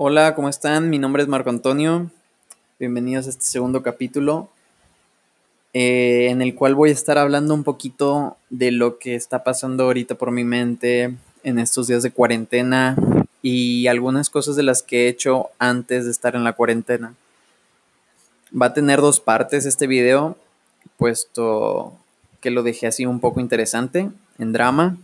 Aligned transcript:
Hola, 0.00 0.36
¿cómo 0.36 0.48
están? 0.48 0.90
Mi 0.90 1.00
nombre 1.00 1.24
es 1.24 1.28
Marco 1.28 1.50
Antonio. 1.50 2.08
Bienvenidos 2.78 3.26
a 3.26 3.30
este 3.30 3.42
segundo 3.42 3.82
capítulo 3.82 4.48
eh, 5.72 6.28
en 6.30 6.40
el 6.40 6.54
cual 6.54 6.76
voy 6.76 6.90
a 6.90 6.92
estar 6.92 7.18
hablando 7.18 7.52
un 7.52 7.64
poquito 7.64 8.36
de 8.48 8.70
lo 8.70 9.00
que 9.00 9.16
está 9.16 9.42
pasando 9.42 9.82
ahorita 9.82 10.14
por 10.14 10.30
mi 10.30 10.44
mente 10.44 11.16
en 11.42 11.58
estos 11.58 11.88
días 11.88 12.04
de 12.04 12.12
cuarentena 12.12 12.94
y 13.42 13.88
algunas 13.88 14.30
cosas 14.30 14.54
de 14.54 14.62
las 14.62 14.84
que 14.84 15.06
he 15.06 15.08
hecho 15.08 15.48
antes 15.58 16.04
de 16.04 16.12
estar 16.12 16.36
en 16.36 16.44
la 16.44 16.52
cuarentena. 16.52 17.16
Va 18.54 18.66
a 18.66 18.74
tener 18.74 19.00
dos 19.00 19.18
partes 19.18 19.66
este 19.66 19.88
video, 19.88 20.36
puesto 20.96 21.92
que 22.40 22.52
lo 22.52 22.62
dejé 22.62 22.86
así 22.86 23.04
un 23.04 23.18
poco 23.18 23.40
interesante, 23.40 24.12
en 24.38 24.52
drama. 24.52 24.96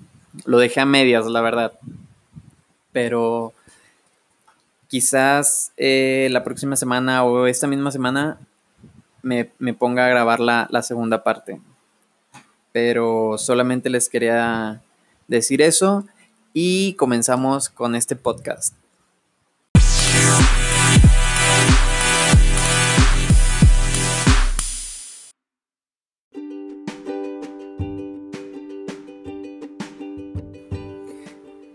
Lo 0.45 0.59
dejé 0.59 0.79
a 0.79 0.87
medias, 0.87 1.27
la 1.27 1.41
verdad. 1.41 1.73
Pero 2.93 3.55
quizás 4.95 5.73
eh, 5.77 6.29
la 6.31 6.45
próxima 6.45 6.77
semana 6.77 7.25
o 7.25 7.49
esta 7.49 7.67
misma 7.67 7.91
semana 7.91 8.39
me, 9.23 9.45
ponga 9.77 10.07
a 10.07 10.09
grabar 10.09 10.39
la, 10.39 10.69
la, 10.71 10.83
segunda 10.83 11.25
parte. 11.25 11.61
Pero 12.71 13.35
solamente 13.37 13.91
les 13.91 14.09
quería 14.09 14.85
decir 15.27 15.63
eso 15.63 16.07
y 16.53 16.95
comenzamos 16.95 17.71
con 17.71 17.97
este 17.97 18.15
podcast. 18.15 18.77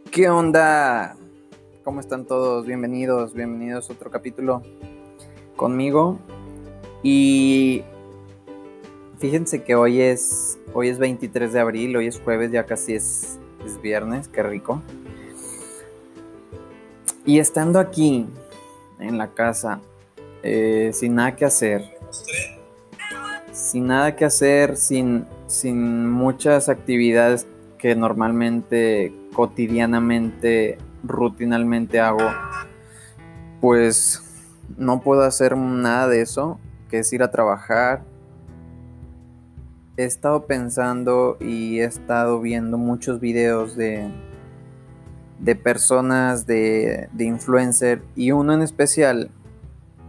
¿Qué 0.09 0.29
onda? 0.29 1.18
¿Cómo 1.89 2.01
están 2.01 2.25
todos? 2.25 2.67
Bienvenidos, 2.67 3.33
bienvenidos 3.33 3.89
a 3.89 3.93
otro 3.93 4.11
capítulo 4.11 4.61
conmigo. 5.55 6.19
Y 7.01 7.81
fíjense 9.17 9.63
que 9.63 9.73
hoy 9.73 9.99
es, 9.99 10.59
hoy 10.75 10.89
es 10.89 10.99
23 10.99 11.51
de 11.51 11.59
abril, 11.59 11.97
hoy 11.97 12.05
es 12.05 12.19
jueves, 12.19 12.51
ya 12.51 12.67
casi 12.67 12.93
es, 12.93 13.39
es 13.65 13.81
viernes, 13.81 14.27
qué 14.27 14.43
rico. 14.43 14.83
Y 17.25 17.39
estando 17.39 17.79
aquí 17.79 18.27
en 18.99 19.17
la 19.17 19.29
casa, 19.33 19.81
eh, 20.43 20.91
sin 20.93 21.15
nada 21.15 21.35
que 21.35 21.45
hacer, 21.45 21.97
sin 23.51 23.87
nada 23.87 24.15
que 24.15 24.25
hacer, 24.25 24.77
sin, 24.77 25.25
sin 25.47 26.07
muchas 26.07 26.69
actividades 26.69 27.47
que 27.79 27.95
normalmente, 27.95 29.11
cotidianamente 29.33 30.77
rutinalmente 31.03 31.99
hago, 31.99 32.29
pues 33.61 34.23
no 34.77 35.01
puedo 35.01 35.23
hacer 35.23 35.57
nada 35.57 36.07
de 36.07 36.21
eso, 36.21 36.59
que 36.89 36.99
es 36.99 37.13
ir 37.13 37.23
a 37.23 37.31
trabajar. 37.31 38.03
He 39.97 40.05
estado 40.05 40.45
pensando 40.45 41.37
y 41.39 41.79
he 41.79 41.85
estado 41.85 42.39
viendo 42.39 42.77
muchos 42.77 43.19
videos 43.19 43.75
de, 43.75 44.09
de 45.39 45.55
personas, 45.55 46.45
de, 46.45 47.09
de 47.11 47.25
influencer, 47.25 48.01
y 48.15 48.31
uno 48.31 48.53
en 48.53 48.61
especial 48.61 49.31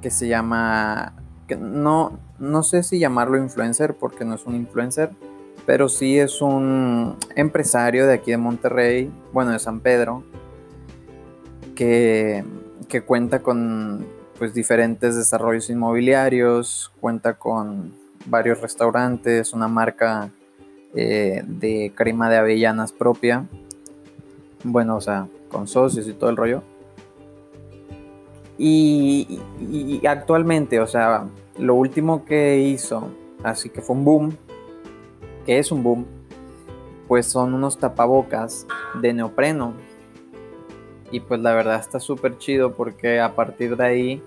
que 0.00 0.10
se 0.10 0.28
llama, 0.28 1.14
que 1.47 1.56
no, 1.56 2.19
no 2.38 2.62
sé 2.62 2.82
si 2.82 2.98
llamarlo 2.98 3.36
influencer 3.36 3.94
porque 3.94 4.25
no 4.25 4.34
es 4.34 4.47
un 4.47 4.54
influencer, 4.54 5.10
pero 5.66 5.88
sí 5.88 6.19
es 6.19 6.41
un 6.41 7.16
empresario 7.36 8.06
de 8.06 8.14
aquí 8.14 8.30
de 8.30 8.38
Monterrey, 8.38 9.12
bueno, 9.32 9.50
de 9.50 9.58
San 9.58 9.80
Pedro, 9.80 10.25
que, 11.80 12.44
cuenta 13.06 13.38
con 13.38 14.06
pues, 14.38 14.52
diferentes 14.52 15.16
desarrollos 15.16 15.70
inmobiliarios, 15.70 16.92
cuenta 17.00 17.34
con 17.34 17.94
varios 18.26 18.60
restaurantes, 18.60 19.54
una 19.54 19.66
marca 19.66 20.30
eh, 20.94 21.42
de 21.46 21.92
crema 21.94 22.28
de 22.28 22.36
avellanas 22.36 22.92
propia, 22.92 23.46
bueno, 24.62 24.96
o 24.96 25.00
sea, 25.00 25.26
con 25.50 25.66
socios 25.66 26.06
y 26.06 26.12
todo 26.12 26.28
el 26.28 26.36
rollo. 26.36 26.62
Y, 28.58 29.40
y, 29.58 30.06
actualmente, 30.06 30.80
o 30.80 30.86
sea, 30.86 31.24
lo 31.58 31.76
último 31.76 32.26
que 32.26 32.58
hizo, 32.58 33.08
así 33.42 33.70
que 33.70 33.80
fue 33.80 33.96
un 33.96 34.04
boom, 34.04 34.36
que 35.46 35.58
es 35.58 35.72
un 35.72 35.82
boom, 35.82 36.04
pues 37.08 37.24
son 37.24 37.54
unos 37.54 37.78
tapabocas 37.78 38.66
de 39.00 39.14
neopreno 39.14 39.72
y 41.10 41.21
pues 41.21 41.41
la 41.41 41.54
verdad 41.54 41.81
está 41.81 42.00
súper 42.00 42.38
chido 42.38 42.72
porque 42.75 43.21
a 43.21 43.34
partir 43.34 43.76
de 43.76 43.84
ahí 43.84 44.22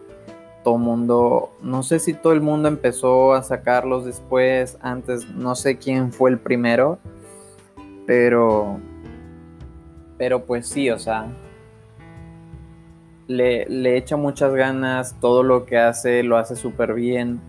todo 0.63 0.77
mundo, 0.77 1.51
no 1.61 1.83
sé 1.83 1.99
si 1.99 2.13
todo 2.13 2.33
el 2.33 2.41
mundo 2.41 2.67
empezó 2.69 3.33
a 3.33 3.43
sacarlos 3.43 4.05
después, 4.05 4.77
antes, 4.81 5.27
no 5.29 5.55
sé 5.55 5.77
quién 5.77 6.11
fue 6.13 6.29
el 6.29 6.39
primero, 6.39 6.99
pero, 8.07 8.79
pero 10.17 10.45
pues 10.45 10.67
sí, 10.67 10.89
o 10.89 10.97
sea, 10.97 11.27
le, 13.27 13.65
le 13.67 13.97
echa 13.97 14.15
muchas 14.15 14.53
ganas, 14.53 15.19
todo 15.19 15.43
lo 15.43 15.65
que 15.65 15.77
hace 15.77 16.23
lo 16.23 16.37
hace 16.37 16.55
súper 16.55 16.93
bien. 16.93 17.41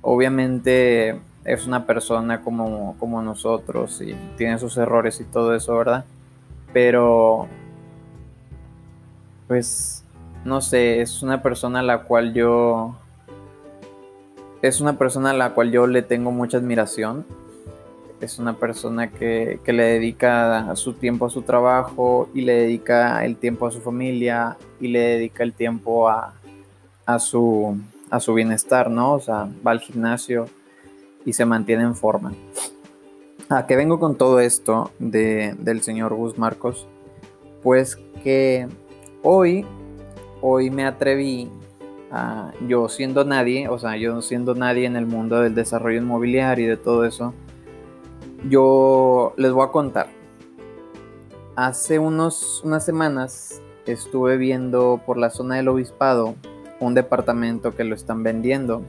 Obviamente 0.00 1.20
es 1.44 1.66
una 1.66 1.86
persona 1.86 2.42
como, 2.42 2.96
como 2.98 3.22
nosotros 3.22 4.00
y 4.00 4.14
tiene 4.36 4.58
sus 4.58 4.76
errores 4.76 5.20
y 5.20 5.24
todo 5.24 5.54
eso, 5.54 5.76
¿verdad? 5.76 6.04
Pero 6.72 7.48
pues, 9.48 10.04
no 10.44 10.60
sé, 10.60 11.00
es 11.00 11.22
una 11.22 11.42
persona 11.42 11.80
a 11.80 11.82
la 11.82 12.02
cual 12.02 12.34
yo... 12.34 12.94
Es 14.60 14.80
una 14.80 14.98
persona 14.98 15.30
a 15.30 15.34
la 15.34 15.54
cual 15.54 15.72
yo 15.72 15.86
le 15.86 16.02
tengo 16.02 16.30
mucha 16.30 16.58
admiración. 16.58 17.24
Es 18.20 18.38
una 18.38 18.56
persona 18.56 19.10
que, 19.10 19.60
le 19.64 19.82
dedica 19.82 20.74
su 20.76 20.94
tiempo 20.94 21.26
a 21.26 21.30
su 21.30 21.42
trabajo 21.42 22.28
y 22.34 22.42
le 22.42 22.54
dedica 22.54 23.24
el 23.24 23.36
tiempo 23.36 23.66
a 23.66 23.70
su 23.70 23.80
familia 23.80 24.56
y 24.80 24.88
le 24.88 24.98
dedica 24.98 25.44
el 25.44 25.52
tiempo 25.52 26.08
a, 26.08 26.34
su, 27.20 27.78
a 28.10 28.18
su 28.18 28.34
bienestar, 28.34 28.90
¿no? 28.90 29.14
O 29.14 29.20
sea, 29.20 29.48
va 29.64 29.70
al 29.70 29.80
gimnasio 29.80 30.46
y 31.24 31.32
se 31.32 31.44
mantiene 31.44 31.84
en 31.84 31.94
forma. 31.94 32.32
¿A 33.48 33.66
qué 33.66 33.76
vengo 33.76 34.00
con 34.00 34.16
todo 34.16 34.40
esto 34.40 34.90
de, 34.98 35.54
del 35.58 35.82
señor 35.82 36.14
Gus 36.14 36.36
Marcos? 36.36 36.88
Pues 37.62 37.96
que 38.24 38.66
Hoy, 39.30 39.66
hoy 40.40 40.70
me 40.70 40.86
atreví 40.86 41.50
yo 42.66 42.88
siendo 42.88 43.24
nadie, 43.26 43.68
o 43.68 43.78
sea, 43.78 43.94
yo 43.98 44.22
siendo 44.22 44.54
nadie 44.54 44.86
en 44.86 44.96
el 44.96 45.04
mundo 45.04 45.42
del 45.42 45.54
desarrollo 45.54 45.98
inmobiliario 45.98 46.64
y 46.64 46.68
de 46.68 46.78
todo 46.78 47.04
eso, 47.04 47.34
yo 48.48 49.34
les 49.36 49.52
voy 49.52 49.66
a 49.66 49.70
contar. 49.70 50.08
Hace 51.56 51.98
unos, 51.98 52.62
unas 52.64 52.86
semanas 52.86 53.60
estuve 53.84 54.38
viendo 54.38 55.02
por 55.04 55.18
la 55.18 55.28
zona 55.28 55.56
del 55.56 55.68
obispado 55.68 56.34
un 56.80 56.94
departamento 56.94 57.76
que 57.76 57.84
lo 57.84 57.94
están 57.94 58.22
vendiendo. 58.22 58.80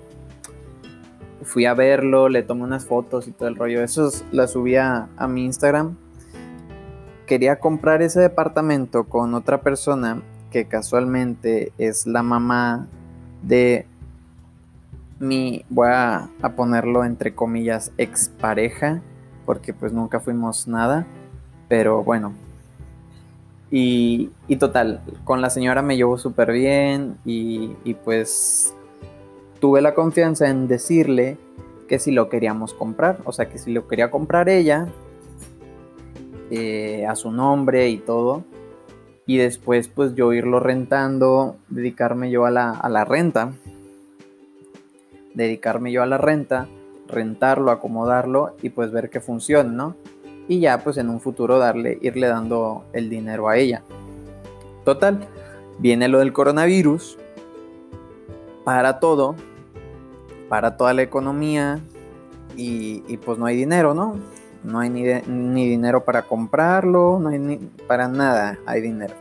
Fui 1.41 1.65
a 1.65 1.73
verlo, 1.73 2.29
le 2.29 2.43
tomé 2.43 2.63
unas 2.63 2.85
fotos 2.85 3.27
y 3.27 3.33
todo 3.33 3.49
el 3.49 3.57
rollo. 3.57 3.83
Eso 3.83 4.09
la 4.31 4.47
subí 4.47 4.77
a 4.77 5.09
mi 5.27 5.43
Instagram 5.43 5.97
quería 7.29 7.59
comprar 7.59 8.01
ese 8.01 8.19
departamento 8.19 9.03
con 9.03 9.35
otra 9.35 9.61
persona 9.61 10.23
que 10.49 10.65
casualmente 10.65 11.71
es 11.77 12.07
la 12.07 12.23
mamá 12.23 12.87
de 13.43 13.85
mi, 15.19 15.63
voy 15.69 15.89
a, 15.91 16.31
ponerlo 16.55 17.05
entre 17.05 17.35
comillas, 17.35 17.91
expareja, 17.99 19.03
porque 19.45 19.75
pues 19.75 19.93
nunca 19.93 20.19
fuimos 20.19 20.67
nada, 20.67 21.05
pero 21.67 22.03
bueno. 22.03 22.33
Y, 23.69 24.31
y 24.47 24.55
total, 24.55 25.01
con 25.23 25.39
la 25.39 25.51
señora 25.51 25.83
me 25.83 25.97
llevo 25.97 26.17
súper 26.17 26.51
bien 26.51 27.17
y, 27.25 27.75
y 27.83 27.93
pues 27.93 28.73
tuve 29.61 29.81
la 29.81 29.93
confianza 29.93 30.49
en 30.49 30.67
decirle 30.67 31.37
que 31.87 31.99
si 31.99 32.11
lo 32.11 32.27
queríamos 32.27 32.73
comprar, 32.73 33.19
o 33.25 33.31
sea 33.33 33.49
que 33.49 33.59
si 33.59 33.71
lo 33.71 33.87
quería 33.87 34.09
comprar 34.09 34.49
ella, 34.49 34.87
eh, 36.51 37.05
a 37.07 37.15
su 37.15 37.31
nombre 37.31 37.89
y 37.89 37.97
todo. 37.97 38.43
Y 39.25 39.37
después 39.37 39.87
pues 39.87 40.15
yo 40.15 40.33
irlo 40.33 40.59
rentando, 40.59 41.55
dedicarme 41.69 42.31
yo 42.31 42.45
a 42.45 42.51
la, 42.51 42.71
a 42.71 42.89
la 42.89 43.05
renta. 43.05 43.53
Dedicarme 45.33 45.91
yo 45.91 46.01
a 46.01 46.07
la 46.07 46.17
renta, 46.17 46.67
rentarlo, 47.07 47.71
acomodarlo 47.71 48.55
y 48.61 48.69
pues 48.69 48.91
ver 48.91 49.09
que 49.09 49.19
funciona, 49.19 49.69
¿no? 49.69 49.95
Y 50.47 50.59
ya 50.59 50.83
pues 50.83 50.97
en 50.97 51.09
un 51.09 51.19
futuro 51.19 51.59
darle, 51.59 51.99
irle 52.01 52.27
dando 52.27 52.85
el 52.93 53.09
dinero 53.09 53.47
a 53.47 53.57
ella. 53.57 53.83
Total, 54.83 55.19
viene 55.77 56.07
lo 56.07 56.19
del 56.19 56.33
coronavirus, 56.33 57.17
para 58.63 58.99
todo, 58.99 59.35
para 60.49 60.75
toda 60.77 60.93
la 60.93 61.03
economía 61.03 61.79
y, 62.57 63.03
y 63.07 63.17
pues 63.17 63.37
no 63.37 63.45
hay 63.45 63.55
dinero, 63.55 63.93
¿no? 63.93 64.15
No 64.63 64.79
hay 64.79 64.89
ni, 64.89 65.03
ni 65.27 65.69
dinero 65.69 66.03
para 66.03 66.23
comprarlo, 66.23 67.19
no 67.19 67.29
hay 67.29 67.39
ni 67.39 67.57
para 67.87 68.07
nada 68.07 68.59
hay 68.65 68.81
dinero. 68.81 69.15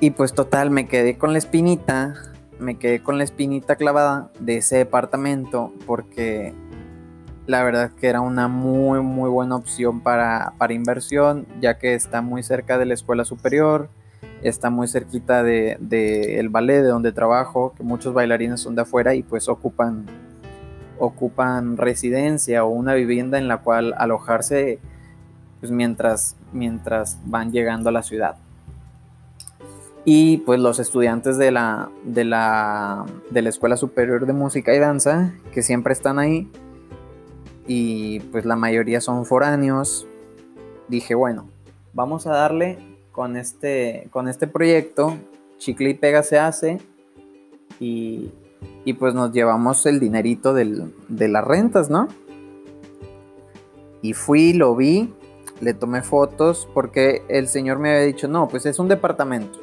Y 0.00 0.10
pues 0.10 0.34
total, 0.34 0.70
me 0.70 0.88
quedé 0.88 1.16
con 1.16 1.32
la 1.32 1.38
espinita, 1.38 2.14
me 2.58 2.78
quedé 2.78 3.02
con 3.02 3.18
la 3.18 3.24
espinita 3.24 3.76
clavada 3.76 4.30
de 4.40 4.58
ese 4.58 4.76
departamento 4.76 5.72
porque 5.86 6.54
la 7.46 7.62
verdad 7.62 7.92
que 7.92 8.08
era 8.08 8.20
una 8.20 8.48
muy 8.48 9.00
muy 9.00 9.30
buena 9.30 9.56
opción 9.56 10.00
para, 10.00 10.54
para 10.58 10.74
inversión, 10.74 11.46
ya 11.60 11.78
que 11.78 11.94
está 11.94 12.20
muy 12.20 12.42
cerca 12.42 12.76
de 12.76 12.86
la 12.86 12.94
escuela 12.94 13.24
superior, 13.24 13.88
está 14.42 14.70
muy 14.70 14.88
cerquita 14.88 15.42
del 15.42 15.76
de, 15.80 16.46
ballet 16.50 16.82
de 16.82 16.88
donde 16.88 17.12
trabajo, 17.12 17.72
que 17.76 17.82
muchos 17.82 18.14
bailarines 18.14 18.60
son 18.60 18.74
de 18.74 18.82
afuera 18.82 19.14
y 19.14 19.22
pues 19.22 19.48
ocupan, 19.48 20.06
ocupan 20.98 21.76
residencia 21.76 22.64
o 22.64 22.68
una 22.68 22.94
vivienda 22.94 23.38
en 23.38 23.48
la 23.48 23.58
cual 23.58 23.94
alojarse 23.98 24.78
pues 25.60 25.72
mientras, 25.72 26.36
mientras 26.52 27.18
van 27.24 27.52
llegando 27.52 27.88
a 27.88 27.92
la 27.92 28.02
ciudad. 28.02 28.36
Y 30.04 30.38
pues 30.38 30.60
los 30.60 30.78
estudiantes 30.78 31.36
de 31.36 31.50
la, 31.50 31.90
de 32.04 32.24
la, 32.24 33.04
de 33.30 33.42
la 33.42 33.48
Escuela 33.48 33.76
Superior 33.76 34.26
de 34.26 34.32
Música 34.32 34.72
y 34.74 34.78
Danza, 34.78 35.32
que 35.52 35.62
siempre 35.62 35.92
están 35.92 36.18
ahí, 36.18 36.48
y 37.66 38.20
pues 38.20 38.44
la 38.44 38.54
mayoría 38.54 39.00
son 39.00 39.26
foráneos, 39.26 40.06
dije, 40.86 41.16
bueno, 41.16 41.48
vamos 41.92 42.26
a 42.26 42.30
darle 42.30 42.78
con 43.10 43.36
este, 43.36 44.08
con 44.10 44.28
este 44.28 44.46
proyecto, 44.46 45.16
chicle 45.58 45.90
y 45.90 45.94
pega 45.94 46.22
se 46.22 46.38
hace 46.38 46.78
y, 47.80 48.30
y 48.86 48.92
pues 48.92 49.14
nos 49.14 49.32
llevamos 49.32 49.84
el 49.84 49.98
dinerito 49.98 50.54
de 50.54 51.28
las 51.28 51.44
rentas, 51.44 51.90
¿no? 51.90 52.06
Y 54.00 54.12
fui, 54.12 54.52
lo 54.52 54.76
vi, 54.76 55.12
le 55.60 55.74
tomé 55.74 56.02
fotos 56.02 56.68
porque 56.72 57.24
el 57.28 57.48
señor 57.48 57.80
me 57.80 57.90
había 57.90 58.06
dicho, 58.06 58.28
no, 58.28 58.46
pues 58.46 58.64
es 58.64 58.78
un 58.78 58.86
departamento, 58.86 59.58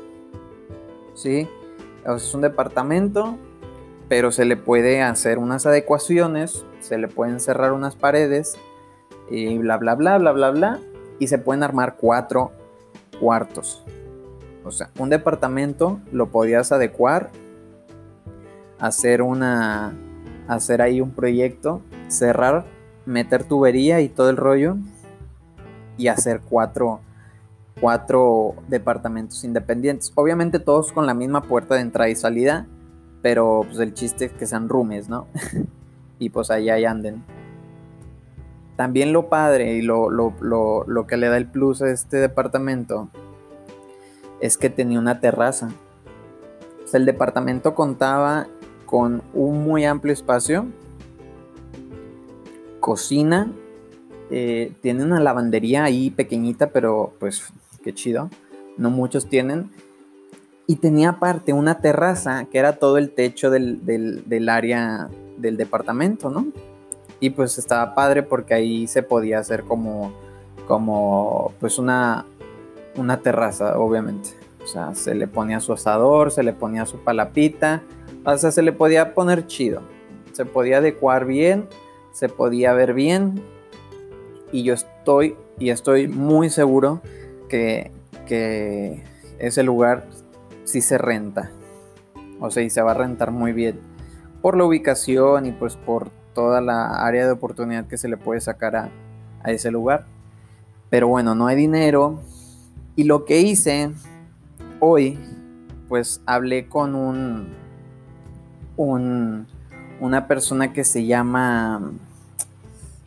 ¿sí? 1.16 1.48
es 2.06 2.36
un 2.36 2.42
departamento, 2.42 3.38
pero 4.10 4.34
se 4.34 4.44
le 4.44 4.58
puede 4.58 5.02
hacer 5.02 5.38
unas 5.38 5.66
adecuaciones, 5.66 6.66
se 6.82 6.98
le 6.98 7.08
pueden 7.08 7.40
cerrar 7.40 7.72
unas 7.72 7.96
paredes 7.96 8.58
y 9.32 9.58
bla, 9.58 9.78
bla, 9.78 9.96
bla, 9.96 10.18
bla, 10.18 10.34
bla, 10.34 10.52
bla, 10.52 10.80
y 11.20 11.28
se 11.28 11.38
pueden 11.38 11.64
armar 11.64 11.96
cuatro 11.96 12.52
cuartos. 13.22 13.86
O 14.66 14.72
sea, 14.72 14.90
un 15.00 15.10
departamento 15.10 16.02
lo 16.12 16.28
podías 16.28 16.74
adecuar, 16.74 17.32
hacer 18.84 19.22
una, 19.22 19.94
hacer 20.46 20.82
ahí 20.82 21.00
un 21.00 21.12
proyecto, 21.12 21.82
cerrar, 22.10 22.66
meter 23.06 23.46
tubería 23.46 24.02
y 24.02 24.10
todo 24.10 24.30
el 24.30 24.36
rollo 24.36 24.76
y 25.98 26.10
hacer 26.10 26.42
cuatro, 26.42 27.00
cuatro 27.80 28.56
departamentos 28.68 29.46
independientes. 29.46 30.12
Obviamente 30.16 30.60
todos 30.60 30.92
con 30.92 31.06
la 31.06 31.14
misma 31.14 31.44
puerta 31.44 31.76
de 31.76 31.82
entrada 31.82 32.10
y 32.10 32.16
salida, 32.16 32.68
pero 33.22 33.62
pues 33.64 33.80
el 33.80 33.94
chiste 33.94 34.26
es 34.26 34.34
que 34.34 34.46
sean 34.46 34.68
roomies, 34.68 35.08
¿no? 35.08 35.28
y 36.20 36.30
pues 36.30 36.52
allá 36.52 36.76
anden. 36.92 37.24
También 38.76 39.14
lo 39.14 39.30
padre 39.30 39.76
y 39.76 39.82
lo, 39.82 40.10
que 41.08 41.16
le 41.16 41.30
da 41.30 41.38
el 41.38 41.48
plus 41.48 41.82
a 41.82 41.90
este 41.90 42.18
departamento 42.18 43.08
es 44.42 44.58
que 44.58 44.70
tenía 44.70 45.00
una 45.00 45.22
terraza. 45.22 45.70
O 46.84 46.88
sea, 46.88 47.00
el 47.00 47.06
departamento 47.06 47.76
contaba 47.76 48.48
con 48.86 49.22
un 49.34 49.64
muy 49.64 49.86
amplio 49.86 50.14
espacio, 50.14 50.66
cocina, 52.80 53.52
eh, 54.30 54.74
tiene 54.82 55.04
una 55.04 55.20
lavandería 55.20 55.84
ahí 55.84 56.10
pequeñita, 56.10 56.72
pero 56.72 57.14
pues 57.20 57.44
qué 57.84 57.94
chido. 57.94 58.30
No 58.78 58.90
muchos 58.90 59.28
tienen. 59.28 59.70
Y 60.66 60.78
tenía 60.78 61.10
aparte 61.10 61.54
una 61.54 61.80
terraza 61.80 62.46
que 62.46 62.58
era 62.58 62.78
todo 62.78 62.98
el 62.98 63.12
techo 63.12 63.52
del, 63.52 63.86
del 63.86 64.50
área 64.50 65.10
del 65.38 65.58
departamento, 65.58 66.30
¿no? 66.30 66.48
Y 67.20 67.30
pues 67.32 67.58
estaba 67.58 67.94
padre 67.94 68.24
porque 68.24 68.54
ahí 68.54 68.88
se 68.88 69.04
podía 69.04 69.40
hacer 69.40 69.64
como, 69.64 70.14
como 70.68 71.54
pues 71.60 71.78
una, 71.78 72.26
una 72.96 73.18
terraza, 73.18 73.78
obviamente. 73.78 74.30
O 74.64 74.68
sea, 74.68 74.96
se 74.96 75.14
le 75.16 75.28
ponía 75.28 75.60
su 75.60 75.74
asador, 75.74 76.32
se 76.32 76.44
le 76.44 76.54
ponía 76.54 76.86
su 76.86 76.98
palapita, 76.98 77.82
o 78.26 78.38
sea, 78.38 78.52
se 78.52 78.62
le 78.62 78.72
podía 78.72 79.14
poner 79.14 79.48
chido. 79.48 79.82
Se 80.32 80.46
podía 80.46 80.78
adecuar 80.78 81.26
bien, 81.26 81.68
se 82.12 82.30
podía 82.30 82.74
ver 82.74 82.94
bien. 82.94 83.42
Y 84.52 84.64
yo 84.64 84.74
estoy, 84.74 85.36
y 85.60 85.70
estoy 85.70 86.08
muy 86.08 86.50
seguro 86.50 87.02
que, 87.50 87.92
que 88.28 89.04
ese 89.40 89.64
lugar 89.64 90.08
sí 90.64 90.82
se 90.82 90.98
renta. 90.98 91.52
O 92.40 92.52
sea, 92.52 92.64
y 92.64 92.70
se 92.70 92.82
va 92.82 92.92
a 92.92 92.96
rentar 92.96 93.32
muy 93.32 93.54
bien. 93.54 93.80
Por 94.42 94.58
la 94.58 94.66
ubicación 94.66 95.46
y 95.46 95.52
pues 95.52 95.76
por 95.76 96.10
toda 96.34 96.62
la 96.62 97.06
área 97.06 97.26
de 97.26 97.32
oportunidad 97.32 97.88
que 97.88 97.98
se 97.98 98.08
le 98.08 98.18
puede 98.18 98.42
sacar 98.42 98.76
a, 98.76 98.90
ese 99.46 99.72
lugar. 99.72 100.06
Pero 100.90 101.08
bueno, 101.08 101.36
no 101.36 101.48
hay 101.48 101.56
dinero. 101.56 102.20
Y 102.96 103.04
lo 103.04 103.26
que 103.26 103.42
hice 103.42 103.92
hoy, 104.80 105.20
pues 105.90 106.22
hablé 106.26 106.68
con 106.68 106.96
un, 106.96 107.54
un 108.76 109.48
una 110.04 110.28
persona 110.28 110.74
que 110.74 110.84
se 110.84 111.06
llama, 111.06 111.94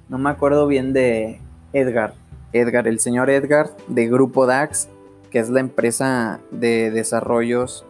no 0.09 0.19
me 0.19 0.31
acuerdo 0.31 0.67
bien 0.67 0.95
de 0.95 1.41
Edgar, 1.75 2.15
Edgar, 2.55 2.89
el 2.89 3.01
señor 3.01 3.29
Edgar 3.29 3.71
de 3.87 4.09
Grupo 4.09 4.47
DAX, 4.47 4.89
que 5.31 5.39
es 5.39 5.51
la 5.51 5.61
empresa 5.61 6.41
de 6.51 6.91
desarrollos 6.91 7.85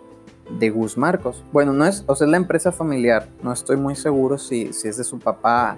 de 0.58 0.70
Gus 0.70 0.98
Marcos. 0.98 1.44
Bueno, 1.52 1.72
no 1.72 1.84
es, 1.84 2.02
o 2.08 2.16
sea, 2.16 2.26
es 2.26 2.30
la 2.32 2.36
empresa 2.36 2.72
familiar. 2.72 3.28
No 3.44 3.52
estoy 3.52 3.76
muy 3.76 3.94
seguro 3.94 4.38
si, 4.38 4.72
si 4.72 4.88
es 4.88 4.96
de 4.96 5.04
su 5.04 5.20
papá 5.20 5.76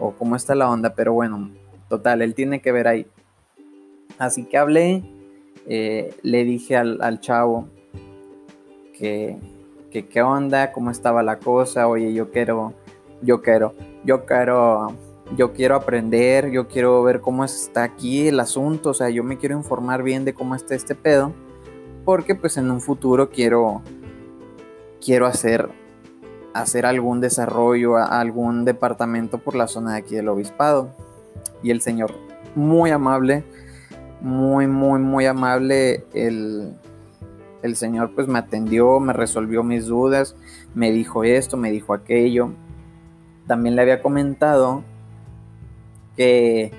o 0.00 0.12
cómo 0.12 0.34
está 0.34 0.54
la 0.54 0.70
onda, 0.70 0.94
pero 0.94 1.12
bueno, 1.12 1.50
total, 1.90 2.22
él 2.22 2.34
tiene 2.34 2.62
que 2.62 2.72
ver 2.72 2.88
ahí. 2.88 3.06
Así 4.16 4.44
que 4.44 4.56
hablé, 4.56 5.02
eh, 5.66 6.14
le 6.22 6.44
dije 6.44 6.76
al, 6.76 7.20
chavo 7.20 7.68
que, 8.96 9.36
que 9.94 10.08
qué 10.08 10.22
onda, 10.22 10.72
cómo 10.72 10.90
estaba 10.90 11.22
la 11.22 11.38
cosa, 11.38 11.86
oye, 11.86 12.12
yo 12.12 12.32
quiero, 12.32 12.72
yo 13.22 13.42
quiero, 13.42 13.74
yo 14.04 14.26
quiero, 14.26 14.88
yo 15.36 15.52
quiero 15.52 15.76
aprender, 15.76 16.50
yo 16.50 16.66
quiero 16.66 17.00
ver 17.04 17.20
cómo 17.20 17.44
está 17.44 17.84
aquí 17.84 18.26
el 18.26 18.40
asunto, 18.40 18.90
o 18.90 18.94
sea, 18.94 19.08
yo 19.10 19.22
me 19.22 19.38
quiero 19.38 19.56
informar 19.56 20.02
bien 20.02 20.24
de 20.24 20.34
cómo 20.34 20.56
está 20.56 20.74
este 20.74 20.96
pedo 20.96 21.32
porque 22.04 22.34
pues 22.34 22.56
en 22.56 22.72
un 22.72 22.80
futuro 22.80 23.30
quiero, 23.30 23.82
quiero 25.00 25.26
hacer, 25.26 25.70
hacer 26.54 26.86
algún 26.86 27.20
desarrollo, 27.20 27.96
algún 27.96 28.64
departamento 28.64 29.38
por 29.38 29.54
la 29.54 29.68
zona 29.68 29.92
de 29.92 29.98
aquí 29.98 30.16
del 30.16 30.28
obispado. 30.28 30.90
Y 31.62 31.70
el 31.70 31.80
señor, 31.80 32.10
muy 32.56 32.90
amable, 32.90 33.44
muy, 34.20 34.66
muy, 34.66 34.98
muy 34.98 35.26
amable, 35.26 36.04
el, 36.12 36.74
el 37.64 37.76
señor 37.76 38.14
pues 38.14 38.28
me 38.28 38.38
atendió, 38.38 39.00
me 39.00 39.14
resolvió 39.14 39.62
mis 39.62 39.86
dudas, 39.86 40.36
me 40.74 40.92
dijo 40.92 41.24
esto, 41.24 41.56
me 41.56 41.70
dijo 41.70 41.94
aquello. 41.94 42.50
También 43.46 43.74
le 43.74 43.80
había 43.80 44.02
comentado 44.02 44.84
que, 46.14 46.72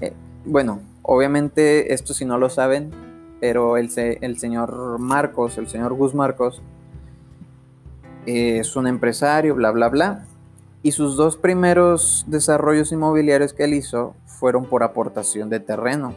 eh, 0.00 0.12
bueno, 0.44 0.80
obviamente 1.02 1.94
esto 1.94 2.14
si 2.14 2.24
no 2.24 2.36
lo 2.36 2.50
saben, 2.50 2.90
pero 3.40 3.76
el, 3.76 3.90
el 3.96 4.38
señor 4.40 4.98
Marcos, 4.98 5.56
el 5.56 5.68
señor 5.68 5.94
Gus 5.94 6.16
Marcos, 6.16 6.62
es 8.26 8.74
un 8.74 8.88
empresario, 8.88 9.54
bla, 9.54 9.70
bla, 9.70 9.88
bla. 9.88 10.26
Y 10.82 10.90
sus 10.92 11.16
dos 11.16 11.36
primeros 11.36 12.24
desarrollos 12.26 12.90
inmobiliarios 12.90 13.52
que 13.52 13.64
él 13.64 13.74
hizo 13.74 14.16
fueron 14.26 14.64
por 14.64 14.82
aportación 14.82 15.48
de 15.48 15.60
terreno. 15.60 16.12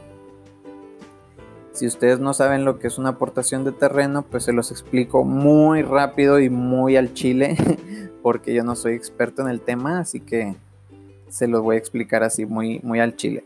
Si 1.74 1.88
ustedes 1.88 2.20
no 2.20 2.34
saben 2.34 2.66
lo 2.66 2.80
que 2.80 2.88
es 2.88 2.98
una 2.98 3.10
aportación 3.10 3.63
de 3.63 3.72
terreno, 3.72 4.24
pues 4.24 4.44
se 4.44 4.54
los 4.54 4.72
explico 4.72 5.24
muy 5.24 5.84
rápido 5.84 6.40
y 6.40 6.50
muy 6.50 6.98
al 6.98 7.13
chile, 7.13 7.56
porque 8.22 8.54
yo 8.54 8.63
no 8.63 8.75
soy 8.75 8.94
experto 8.94 9.42
en 9.42 9.48
el 9.48 9.62
tema, 9.62 10.00
así 10.00 10.20
que 10.20 10.56
se 11.30 11.48
los 11.48 11.62
voy 11.62 11.78
a 11.78 11.80
explicar 11.80 12.24
así 12.24 12.46
muy, 12.46 12.82
muy 12.84 13.00
al 13.00 13.16
chile. 13.16 13.46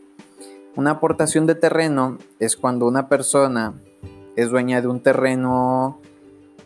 Una 0.74 0.92
aportación 0.92 1.46
de 1.46 1.54
terreno 1.54 2.18
es 2.40 2.56
cuando 2.56 2.86
una 2.86 3.08
persona 3.08 3.74
es 4.34 4.50
dueña 4.50 4.82
de 4.82 4.88
un 4.88 5.00
terreno 5.00 6.00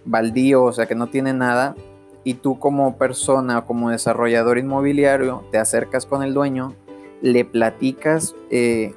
baldío, 0.05 0.65
o 0.65 0.73
sea 0.73 0.87
que 0.87 0.95
no 0.95 1.09
tiene 1.09 1.35
nada, 1.35 1.77
y 2.25 2.35
tú 2.35 2.59
como 2.59 2.97
persona 2.97 3.67
como 3.67 3.91
desarrollador 3.91 4.59
inmobiliario 4.59 5.45
te 5.53 5.59
acercas 5.59 6.07
con 6.07 6.23
el 6.23 6.35
dueño, 6.35 6.75
le 7.21 7.45
platicas 7.45 8.35
eh, 8.51 8.95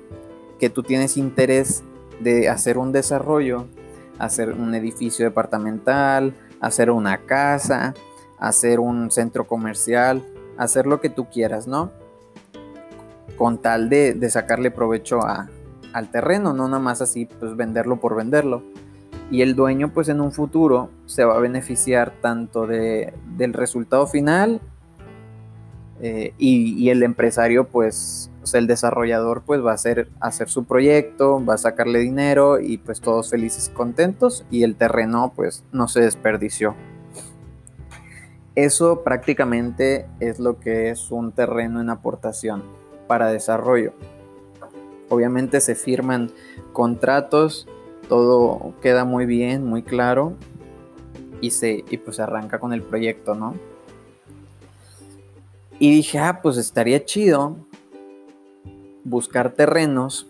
que 0.59 0.69
tú 0.69 0.81
tienes 0.81 1.17
interés 1.17 1.83
de 2.23 2.49
hacer 2.49 2.77
un 2.77 2.91
desarrollo, 2.91 3.67
hacer 4.19 4.53
un 4.53 4.73
edificio 4.75 5.25
departamental, 5.25 6.33
hacer 6.61 6.89
una 6.89 7.17
casa, 7.25 7.93
hacer 8.39 8.79
un 8.79 9.11
centro 9.11 9.45
comercial, 9.45 10.23
hacer 10.57 10.85
lo 10.85 11.01
que 11.01 11.09
tú 11.09 11.25
quieras, 11.29 11.67
¿no? 11.67 11.91
con 13.37 13.57
tal 13.57 13.89
de, 13.89 14.29
sacarle 14.29 14.71
provecho 14.71 15.19
al 15.25 16.11
terreno, 16.11 16.53
no 16.53 16.67
nada 16.67 16.79
más 16.79 17.01
así, 17.01 17.25
pues 17.25 17.55
venderlo 17.55 17.99
por 17.99 18.15
venderlo. 18.15 18.63
y 19.31 19.41
el 19.41 19.55
dueño 19.55 19.91
pues 19.93 20.09
en 20.09 20.21
un 20.21 20.31
futuro 20.31 20.89
se 21.05 21.23
va 21.23 21.35
a 21.35 21.39
beneficiar 21.39 22.13
tanto 22.21 22.67
de, 22.67 23.13
del 23.35 23.53
resultado 23.53 24.05
final 24.05 24.61
eh, 26.05 26.33
y, 26.37 26.89
el 26.89 27.01
empresario 27.01 27.69
pues, 27.69 28.29
o 28.43 28.45
sea, 28.45 28.59
el 28.59 28.67
desarrollador 28.67 29.43
pues 29.45 29.63
va 29.63 29.71
a 29.71 29.75
hacer, 29.75 30.09
hacer 30.19 30.49
su 30.49 30.65
proyecto, 30.65 31.41
va 31.43 31.53
a 31.53 31.57
sacarle 31.57 31.99
dinero 31.99 32.59
y 32.59 32.77
pues 32.77 32.99
todos 32.99 33.29
felices 33.29 33.69
y 33.69 33.71
contentos 33.73 34.45
y 34.51 34.63
el 34.63 34.75
terreno 34.75 35.31
pues 35.33 35.63
no 35.71 35.87
se 35.87 36.01
desperdició. 36.01 36.75
Eso 38.55 39.01
prácticamente 39.01 40.05
es 40.19 40.39
lo 40.39 40.59
que 40.59 40.89
es 40.89 41.09
un 41.09 41.31
terreno 41.31 41.79
en 41.79 41.89
aportación 41.89 42.63
para 43.07 43.31
desarrollo. 43.31 43.93
Obviamente 45.07 45.61
se 45.61 45.73
firman 45.73 46.31
contratos 46.73 47.65
todo 48.09 48.73
queda 48.81 49.05
muy 49.05 49.25
bien, 49.25 49.65
muy 49.65 49.83
claro 49.83 50.33
y, 51.39 51.51
se, 51.51 51.85
y 51.89 51.97
pues 51.97 52.19
arranca 52.19 52.59
con 52.59 52.73
el 52.73 52.81
proyecto, 52.81 53.35
¿no? 53.35 53.53
Y 55.83 55.91
dije, 55.91 56.17
ah, 56.17 56.39
pues 56.41 56.55
estaría 56.55 57.03
chido 57.03 57.57
buscar 59.03 59.51
terrenos 59.51 60.27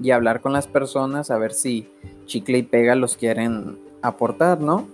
y 0.00 0.10
hablar 0.10 0.40
con 0.40 0.52
las 0.52 0.66
personas 0.66 1.30
a 1.30 1.38
ver 1.38 1.52
si 1.52 1.88
chicle 2.26 2.58
y 2.58 2.62
pega 2.64 2.96
los 2.96 3.16
quieren 3.16 3.78
aportar, 4.02 4.60
¿no? 4.60 4.88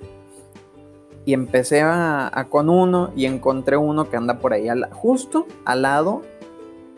Y 1.25 1.33
empecé 1.33 1.80
a, 1.80 2.47
con 2.50 2.68
uno 2.68 3.12
y 3.16 3.25
encontré 3.25 3.78
uno 3.78 4.11
que 4.11 4.18
anda 4.18 4.40
por 4.40 4.52
ahí 4.52 4.68
justo 4.90 5.47
al 5.64 5.80
lado 5.80 6.21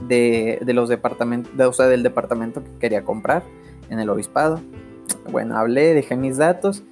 de, 0.08 0.58
de 0.60 0.74
los 0.74 0.88
departamentos, 0.88 1.52
o 1.64 1.72
sea, 1.72 1.86
del 1.86 2.02
departamento 2.02 2.60
que 2.64 2.70
quería 2.80 3.04
comprar 3.04 3.44
en 3.88 4.00
el 4.00 4.10
obispado. 4.10 4.58
Bueno, 5.30 5.56
hablé, 5.56 5.94
dejé 5.94 6.16
mis 6.16 6.38
datos 6.38 6.82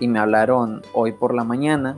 y 0.00 0.08
me 0.08 0.18
hablaron 0.18 0.82
hoy 0.94 1.12
por 1.12 1.32
la 1.32 1.44
mañana 1.44 1.96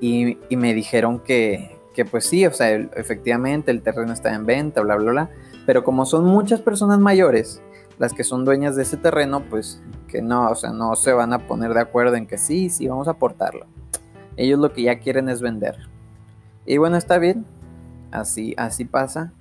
y, 0.00 0.36
me 0.50 0.74
dijeron 0.74 1.18
que, 1.18 1.75
pues 2.04 2.26
sí, 2.26 2.46
o 2.46 2.52
sea, 2.52 2.74
efectivamente 2.74 3.70
el 3.70 3.82
terreno 3.82 4.12
está 4.12 4.34
en 4.34 4.44
venta, 4.44 4.80
bla, 4.82 4.96
bla, 4.96 5.10
bla, 5.10 5.30
pero 5.64 5.84
como 5.84 6.06
son 6.06 6.24
muchas 6.24 6.60
personas 6.60 6.98
mayores 6.98 7.62
las 7.98 8.12
que 8.12 8.24
son 8.24 8.44
dueñas 8.44 8.76
de 8.76 8.82
ese 8.82 8.96
terreno, 8.96 9.42
pues 9.48 9.80
que 10.08 10.20
no, 10.20 10.50
o 10.50 10.54
sea, 10.54 10.70
no 10.70 10.94
se 10.96 11.12
van 11.12 11.32
a 11.32 11.46
poner 11.46 11.72
de 11.72 11.80
acuerdo 11.80 12.16
en 12.16 12.26
que 12.26 12.36
sí, 12.36 12.68
sí, 12.68 12.86
vamos 12.86 13.08
a 13.08 13.12
aportarlo. 13.12 13.66
Ellos 14.36 14.58
lo 14.58 14.72
que 14.72 14.82
ya 14.82 14.98
quieren 14.98 15.30
es 15.30 15.40
vender. 15.40 15.76
Y 16.66 16.76
bueno, 16.76 16.98
está 16.98 17.18
bien, 17.18 17.46
así, 18.10 18.54
así 18.58 18.84
pasa. 18.84 19.32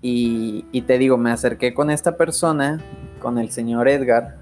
Y, 0.00 0.64
y 0.70 0.82
te 0.82 0.98
digo, 0.98 1.16
me 1.16 1.32
acerqué 1.32 1.74
con 1.74 1.90
esta 1.90 2.16
persona 2.16 2.80
con 3.18 3.38
el 3.38 3.50
señor 3.50 3.88
Edgar 3.88 4.38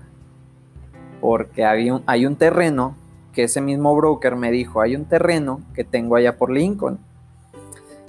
porque 1.25 1.65
había 1.65 2.03
hay 2.05 2.27
un 2.27 2.37
terreno 2.37 2.97
que 3.33 3.45
ese 3.45 3.63
mismo 3.63 3.97
broker 3.97 4.37
me 4.37 4.51
dijo, 4.51 4.83
hay 4.83 4.95
un 4.95 5.07
terreno 5.07 5.63
que 5.75 5.83
tengo 5.83 6.17
allá 6.17 6.37
por 6.37 6.51
Lincoln. 6.51 6.99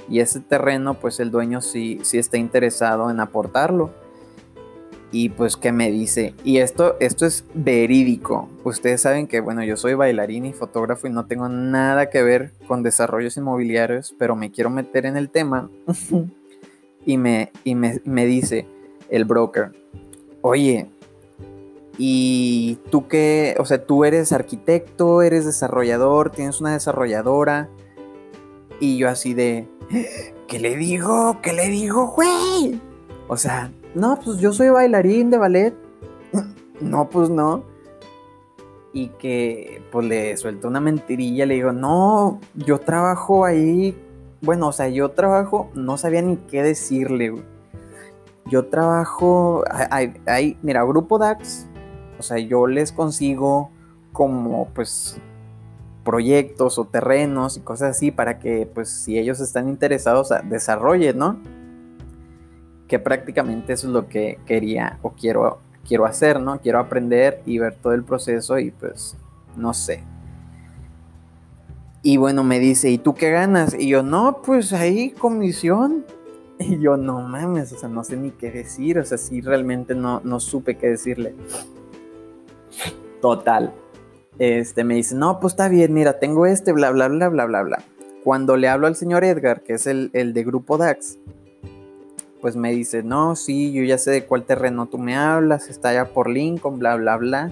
Y 0.09 0.19
ese 0.19 0.39
terreno, 0.39 0.95
pues 0.95 1.19
el 1.19 1.31
dueño 1.31 1.61
sí, 1.61 1.99
sí 2.03 2.17
está 2.17 2.37
interesado 2.37 3.09
en 3.09 3.19
aportarlo. 3.19 3.91
Y 5.11 5.29
pues 5.29 5.55
que 5.55 5.71
me 5.71 5.91
dice, 5.91 6.33
y 6.43 6.57
esto, 6.57 6.97
esto 6.99 7.25
es 7.25 7.45
verídico. 7.53 8.49
Ustedes 8.63 9.01
saben 9.01 9.27
que, 9.27 9.39
bueno, 9.39 9.63
yo 9.63 9.77
soy 9.77 9.93
bailarín 9.93 10.45
y 10.45 10.53
fotógrafo 10.53 11.07
y 11.07 11.09
no 11.11 11.25
tengo 11.25 11.47
nada 11.47 12.09
que 12.09 12.21
ver 12.21 12.51
con 12.67 12.83
desarrollos 12.83 13.37
inmobiliarios, 13.37 14.13
pero 14.17 14.35
me 14.35 14.51
quiero 14.51 14.69
meter 14.69 15.05
en 15.05 15.15
el 15.15 15.29
tema. 15.29 15.69
y 17.05 17.17
me, 17.17 17.51
y 17.63 17.75
me, 17.75 18.01
me 18.03 18.25
dice 18.25 18.67
el 19.09 19.25
broker, 19.25 19.71
oye, 20.41 20.87
¿y 21.97 22.77
tú 22.91 23.07
qué? 23.07 23.55
O 23.59 23.65
sea, 23.65 23.85
tú 23.85 24.05
eres 24.05 24.31
arquitecto, 24.31 25.21
eres 25.21 25.45
desarrollador, 25.45 26.31
tienes 26.31 26.59
una 26.61 26.73
desarrolladora. 26.73 27.69
Y 28.79 28.97
yo 28.97 29.09
así 29.09 29.33
de, 29.33 29.67
¿qué 30.47 30.59
le 30.59 30.75
digo? 30.75 31.39
¿Qué 31.41 31.53
le 31.53 31.69
digo, 31.69 32.07
güey? 32.07 32.79
O 33.27 33.37
sea, 33.37 33.71
no, 33.93 34.19
pues 34.23 34.37
yo 34.37 34.53
soy 34.53 34.69
bailarín 34.69 35.29
de 35.29 35.37
ballet. 35.37 35.73
no, 36.81 37.09
pues 37.09 37.29
no. 37.29 37.63
Y 38.93 39.09
que 39.09 39.81
pues 39.91 40.05
le 40.05 40.37
suelto 40.37 40.67
una 40.67 40.79
mentirilla, 40.79 41.45
le 41.45 41.55
digo, 41.55 41.71
no, 41.71 42.39
yo 42.53 42.79
trabajo 42.79 43.45
ahí. 43.45 43.97
Bueno, 44.41 44.67
o 44.67 44.71
sea, 44.71 44.89
yo 44.89 45.11
trabajo, 45.11 45.69
no 45.73 45.97
sabía 45.97 46.21
ni 46.21 46.37
qué 46.37 46.63
decirle, 46.63 47.29
güey 47.29 47.55
yo 48.45 48.67
trabajo, 48.67 49.63
hay, 49.89 50.57
mira, 50.61 50.83
Grupo 50.83 51.17
DAX, 51.17 51.65
o 52.19 52.23
sea, 52.23 52.37
yo 52.37 52.67
les 52.67 52.91
consigo 52.91 53.71
como 54.11 54.69
pues 54.73 55.19
proyectos 56.05 56.77
o 56.77 56.85
terrenos 56.85 57.57
y 57.57 57.61
cosas 57.61 57.97
así 57.97 58.11
para 58.11 58.39
que 58.39 58.69
pues 58.71 58.89
si 58.89 59.17
ellos 59.17 59.41
están 59.41 59.67
interesados 59.67 60.29
desarrollen, 60.45 61.17
¿no? 61.17 61.39
Que 62.87 62.99
prácticamente 62.99 63.73
eso 63.73 63.87
es 63.87 63.93
lo 63.93 64.07
que 64.07 64.39
quería 64.45 64.99
o 65.01 65.09
quiero, 65.11 65.59
quiero 65.85 66.05
hacer, 66.05 66.39
¿no? 66.39 66.61
Quiero 66.61 66.79
aprender 66.79 67.41
y 67.45 67.57
ver 67.57 67.75
todo 67.75 67.93
el 67.93 68.03
proceso 68.03 68.59
y 68.59 68.71
pues 68.71 69.17
no 69.57 69.73
sé. 69.73 70.03
Y 72.03 72.17
bueno, 72.17 72.43
me 72.43 72.59
dice, 72.59 72.91
¿y 72.91 72.99
tú 72.99 73.15
qué 73.15 73.31
ganas? 73.31 73.73
Y 73.73 73.87
yo, 73.87 74.03
no, 74.03 74.41
pues 74.45 74.71
ahí 74.73 75.09
comisión. 75.09 76.05
Y 76.57 76.79
yo, 76.79 76.95
no 76.95 77.19
mames, 77.19 77.73
o 77.73 77.77
sea, 77.77 77.89
no 77.89 78.05
sé 78.05 78.15
ni 78.15 78.31
qué 78.31 78.49
decir, 78.49 78.97
o 78.97 79.03
sea, 79.03 79.17
sí 79.17 79.41
realmente 79.41 79.93
no, 79.93 80.21
no 80.23 80.39
supe 80.39 80.77
qué 80.77 80.87
decirle. 80.87 81.35
Total. 83.21 83.73
Este 84.37 84.83
me 84.83 84.95
dice, 84.95 85.15
no, 85.15 85.39
pues 85.39 85.53
está 85.53 85.69
bien, 85.69 85.93
mira, 85.93 86.19
tengo 86.19 86.45
este, 86.45 86.73
bla, 86.73 86.91
bla, 86.91 87.07
bla, 87.07 87.29
bla, 87.29 87.45
bla, 87.45 87.63
bla. 87.63 87.83
Cuando 88.23 88.57
le 88.57 88.67
hablo 88.67 88.87
al 88.87 88.95
señor 88.95 89.23
Edgar, 89.23 89.61
que 89.61 89.73
es 89.73 89.87
el, 89.87 90.09
el 90.13 90.33
de 90.33 90.43
Grupo 90.43 90.77
DAX, 90.77 91.19
pues 92.41 92.55
me 92.55 92.71
dice, 92.71 93.01
no, 93.01 93.35
sí, 93.35 93.71
yo 93.71 93.83
ya 93.83 93.97
sé 93.97 94.11
de 94.11 94.25
cuál 94.25 94.43
terreno 94.43 94.87
tú 94.87 94.97
me 94.97 95.15
hablas, 95.15 95.69
está 95.69 95.89
allá 95.89 96.13
por 96.13 96.29
Lincoln, 96.29 96.79
bla, 96.79 96.95
bla, 96.95 97.17
bla. 97.17 97.51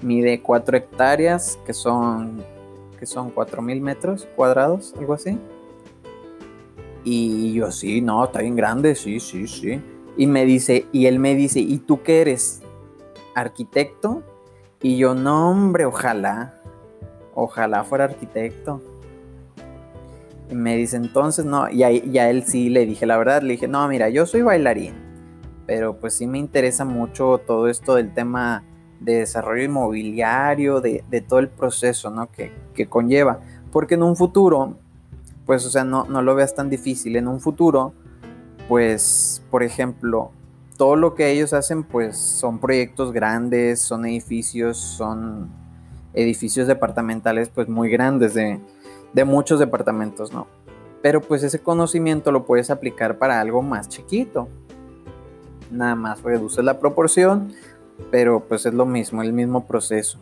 Mide 0.00 0.40
4 0.40 0.76
hectáreas, 0.78 1.58
que 1.64 1.72
son, 1.72 2.42
que 2.98 3.06
son 3.06 3.30
4 3.30 3.62
mil 3.62 3.80
metros 3.80 4.26
cuadrados, 4.34 4.94
algo 4.98 5.14
así. 5.14 5.38
Y 7.04 7.52
yo, 7.52 7.70
sí, 7.70 8.00
no, 8.00 8.24
está 8.24 8.40
bien 8.40 8.56
grande, 8.56 8.94
sí, 8.94 9.20
sí, 9.20 9.46
sí. 9.46 9.80
Y 10.16 10.26
me 10.26 10.44
dice, 10.44 10.86
y 10.92 11.06
él 11.06 11.18
me 11.18 11.34
dice, 11.34 11.60
¿y 11.60 11.78
tú 11.78 12.02
qué 12.02 12.20
eres? 12.22 12.62
¿Arquitecto? 13.34 14.22
Y 14.82 14.96
yo, 14.96 15.14
no, 15.14 15.50
hombre, 15.50 15.84
ojalá. 15.84 16.54
Ojalá 17.34 17.84
fuera 17.84 18.04
arquitecto. 18.04 18.82
Y 20.50 20.54
me 20.54 20.76
dice, 20.76 20.96
entonces, 20.96 21.44
no, 21.44 21.70
y 21.70 21.82
a, 21.82 22.28
él 22.28 22.44
sí 22.44 22.68
le 22.68 22.84
dije 22.84 23.06
la 23.06 23.16
verdad, 23.16 23.42
le 23.42 23.52
dije, 23.52 23.68
no, 23.68 23.86
mira, 23.88 24.10
yo 24.10 24.26
soy 24.26 24.42
bailarín, 24.42 24.92
pero 25.66 25.96
pues 25.98 26.14
sí 26.14 26.26
me 26.26 26.38
interesa 26.38 26.84
mucho 26.84 27.38
todo 27.38 27.68
esto 27.68 27.94
del 27.94 28.12
tema 28.12 28.64
de 29.00 29.20
desarrollo 29.20 29.64
inmobiliario, 29.64 30.82
de, 30.82 31.24
todo 31.26 31.38
el 31.38 31.48
proceso, 31.48 32.10
¿no? 32.10 32.30
Que, 32.30 32.52
que 32.74 32.86
conlleva. 32.86 33.40
Porque 33.70 33.94
en 33.94 34.02
un 34.02 34.14
futuro 34.14 34.76
pues, 35.46 35.66
o 35.66 35.70
sea, 35.70 35.84
no, 35.84 36.04
no 36.04 36.22
lo 36.22 36.34
veas 36.34 36.54
tan 36.54 36.70
difícil. 36.70 37.16
En 37.16 37.28
un 37.28 37.40
futuro, 37.40 37.92
pues, 38.68 39.42
por 39.50 39.62
ejemplo, 39.62 40.30
todo 40.82 40.96
lo 40.96 41.14
que 41.14 41.30
ellos 41.30 41.52
hacen, 41.52 41.84
pues, 41.84 42.16
son 42.16 42.58
proyectos 42.58 43.12
grandes, 43.12 43.80
son 43.80 44.04
edificios, 44.04 44.78
son 44.78 45.48
edificios 46.12 46.66
departamentales, 46.66 47.50
pues, 47.50 47.68
muy 47.68 47.88
grandes, 47.88 48.34
de, 48.34 48.58
de 49.12 49.24
muchos 49.24 49.60
departamentos, 49.60 50.32
¿no? 50.32 50.48
Pero 51.00 51.20
pues 51.20 51.44
ese 51.44 51.60
conocimiento 51.60 52.32
lo 52.32 52.44
puedes 52.46 52.68
aplicar 52.68 53.16
para 53.16 53.40
algo 53.40 53.62
más 53.62 53.88
chiquito. 53.88 54.48
Nada 55.70 55.94
más 55.94 56.20
reduces 56.24 56.64
la 56.64 56.80
proporción, 56.80 57.52
pero 58.10 58.40
pues 58.40 58.66
es 58.66 58.74
lo 58.74 58.84
mismo, 58.84 59.22
el 59.22 59.32
mismo 59.32 59.64
proceso. 59.64 60.18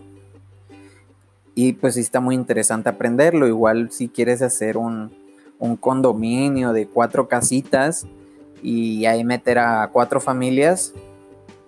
Y 1.55 1.73
pues 1.73 1.95
sí 1.95 2.01
está 2.01 2.21
muy 2.21 2.35
interesante 2.35 2.91
aprenderlo. 2.91 3.49
Igual 3.49 3.91
si 3.93 4.11
quieres 4.11 4.43
hacer 4.43 4.77
un, 4.77 5.19
condominio 5.81 6.75
de 6.75 6.87
cuatro 6.87 7.29
casitas 7.29 8.07
y 8.63 9.07
ahí 9.07 9.25
meter 9.25 9.59
a 9.59 9.89
cuatro 9.93 10.21
familias 10.21 10.93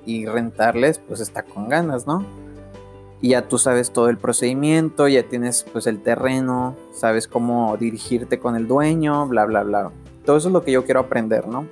y 0.05 0.27
rentarles, 0.27 0.99
pues 0.99 1.21
está 1.21 1.43
con 1.43 1.69
ganas, 1.69 2.07
¿no? 2.07 2.25
Y 3.21 3.31
ya 3.31 3.47
tú 3.47 3.59
sabes 3.59 3.93
todo 3.93 4.09
el 4.09 4.19
procedimiento, 4.19 5.07
ya 5.07 5.23
tienes 5.23 5.65
pues 5.73 5.87
el 5.87 6.03
terreno, 6.03 6.77
sabes 6.93 7.29
cómo 7.29 7.77
dirigirte 7.77 8.39
con 8.39 8.57
el 8.57 8.67
dueño, 8.67 9.27
bla, 9.29 9.45
bla, 9.45 9.63
bla. 9.63 9.93
Todo 10.25 10.37
eso 10.37 10.49
es 10.49 10.53
lo 10.53 10.65
que 10.65 10.73
yo 10.73 10.85
quiero 10.85 11.01
aprender, 11.01 11.47
¿no? 11.47 11.67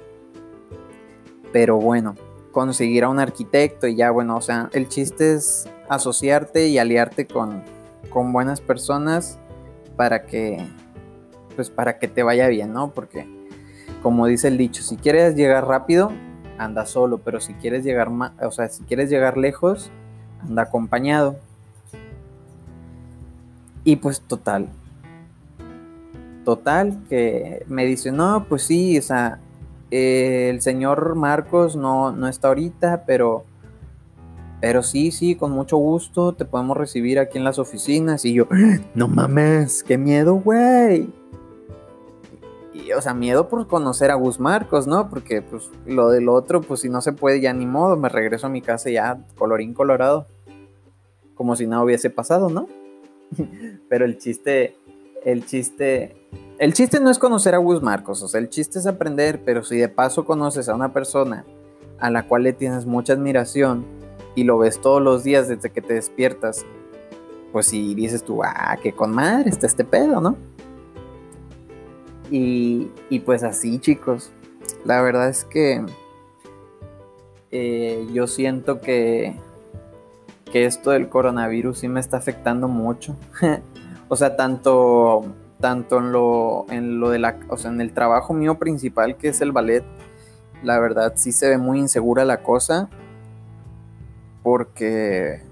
Pero 1.52 1.76
bueno, 1.78 2.14
conseguir 2.52 3.02
a 3.02 3.08
un 3.08 3.18
arquitecto 3.18 3.88
y 3.88 3.96
ya, 3.96 4.12
bueno, 4.12 4.36
o 4.36 4.40
sea, 4.40 4.70
el 4.72 4.88
chiste 4.88 5.34
es 5.34 5.68
asociarte 5.88 6.68
y 6.68 6.78
aliarte 6.78 7.26
con, 7.26 7.64
con 8.10 8.32
buenas 8.32 8.60
personas 8.60 9.38
para 9.96 10.24
que 10.24 10.64
pues 11.56 11.68
para 11.68 11.98
que 11.98 12.08
te 12.08 12.22
vaya 12.22 12.48
bien, 12.48 12.72
¿no? 12.72 12.92
Porque 12.92 13.26
como 14.02 14.26
dice 14.26 14.48
el 14.48 14.56
dicho, 14.56 14.82
si 14.82 14.96
quieres 14.96 15.34
llegar 15.34 15.66
rápido, 15.66 16.12
anda 16.58 16.86
solo, 16.86 17.18
pero 17.18 17.40
si 17.40 17.54
quieres 17.54 17.84
llegar 17.84 18.08
o 18.08 18.50
sea, 18.50 18.68
si 18.68 18.82
quieres 18.84 19.10
llegar 19.10 19.36
lejos, 19.36 19.90
anda 20.42 20.62
acompañado. 20.62 21.36
Y 23.84 23.96
pues 23.96 24.20
total. 24.20 24.68
Total, 26.44 26.98
que 27.08 27.64
me 27.68 27.84
dice, 27.84 28.12
no, 28.12 28.46
pues 28.48 28.62
sí, 28.62 28.98
o 28.98 29.02
sea, 29.02 29.38
el 29.90 30.60
señor 30.60 31.14
Marcos 31.14 31.76
no, 31.76 32.12
no 32.12 32.28
está 32.28 32.48
ahorita, 32.48 33.04
pero, 33.06 33.44
pero 34.60 34.82
sí, 34.82 35.10
sí, 35.10 35.34
con 35.34 35.52
mucho 35.52 35.76
gusto 35.76 36.34
te 36.34 36.44
podemos 36.44 36.76
recibir 36.76 37.18
aquí 37.18 37.38
en 37.38 37.44
las 37.44 37.58
oficinas. 37.58 38.24
Y 38.24 38.34
yo, 38.34 38.46
no 38.94 39.08
mames, 39.08 39.82
qué 39.82 39.98
miedo, 39.98 40.34
güey. 40.34 41.10
O 42.96 43.00
sea, 43.00 43.14
miedo 43.14 43.48
por 43.48 43.66
conocer 43.66 44.10
a 44.10 44.14
Gus 44.14 44.40
Marcos, 44.40 44.86
¿no? 44.86 45.08
Porque 45.08 45.42
pues 45.42 45.70
lo 45.86 46.10
del 46.10 46.28
otro, 46.28 46.60
pues 46.60 46.80
si 46.80 46.88
no 46.88 47.00
se 47.00 47.12
puede 47.12 47.40
ya 47.40 47.52
ni 47.52 47.66
modo, 47.66 47.96
me 47.96 48.08
regreso 48.08 48.46
a 48.46 48.50
mi 48.50 48.62
casa 48.62 48.90
ya 48.90 49.24
colorín 49.36 49.74
colorado. 49.74 50.26
Como 51.34 51.56
si 51.56 51.66
nada 51.66 51.84
hubiese 51.84 52.10
pasado, 52.10 52.50
¿no? 52.50 52.66
pero 53.88 54.04
el 54.04 54.18
chiste, 54.18 54.76
el 55.24 55.46
chiste, 55.46 56.16
el 56.58 56.72
chiste 56.72 57.00
no 57.00 57.10
es 57.10 57.18
conocer 57.18 57.54
a 57.54 57.58
Gus 57.58 57.82
Marcos, 57.82 58.22
o 58.22 58.28
sea, 58.28 58.40
el 58.40 58.48
chiste 58.48 58.78
es 58.78 58.86
aprender, 58.86 59.42
pero 59.44 59.62
si 59.62 59.76
de 59.76 59.88
paso 59.88 60.24
conoces 60.24 60.68
a 60.68 60.74
una 60.74 60.92
persona 60.92 61.44
a 61.98 62.10
la 62.10 62.26
cual 62.26 62.42
le 62.44 62.52
tienes 62.52 62.86
mucha 62.86 63.12
admiración 63.12 63.84
y 64.34 64.44
lo 64.44 64.58
ves 64.58 64.80
todos 64.80 65.02
los 65.02 65.24
días 65.24 65.48
desde 65.48 65.70
que 65.70 65.82
te 65.82 65.94
despiertas, 65.94 66.64
pues 67.52 67.66
si 67.66 67.94
dices 67.94 68.24
tú, 68.24 68.42
ah, 68.44 68.76
que 68.82 68.92
con 68.92 69.10
madre 69.10 69.50
está 69.50 69.66
este 69.66 69.84
pedo, 69.84 70.20
¿no? 70.20 70.36
Y, 72.30 72.88
pues 73.24 73.42
así, 73.42 73.78
chicos, 73.80 74.30
la 74.84 75.02
verdad 75.02 75.28
es 75.28 75.44
que 75.44 75.84
eh, 77.50 78.06
yo 78.12 78.26
siento 78.28 78.80
que 78.80 79.34
que 80.50 80.66
esto 80.66 80.90
del 80.90 81.08
coronavirus 81.08 81.78
sí 81.78 81.88
me 81.88 82.00
está 82.00 82.18
afectando 82.18 82.68
mucho. 82.68 83.16
o 84.08 84.16
sea, 84.16 84.36
tanto, 84.36 85.24
tanto 85.60 85.98
en 85.98 86.12
lo, 86.12 86.66
en 86.70 87.00
lo 87.00 87.10
de 87.10 87.18
la, 87.18 87.38
o 87.48 87.56
sea, 87.56 87.70
en 87.70 87.80
el 87.80 87.92
trabajo 87.92 88.34
mío 88.34 88.58
principal 88.58 89.16
que 89.16 89.28
es 89.28 89.40
el 89.40 89.52
ballet, 89.52 89.84
la 90.62 90.78
verdad 90.78 91.14
sí 91.16 91.32
se 91.32 91.48
ve 91.48 91.58
muy 91.58 91.78
insegura 91.78 92.24
la 92.24 92.42
cosa. 92.42 92.88
Porque, 94.42 95.42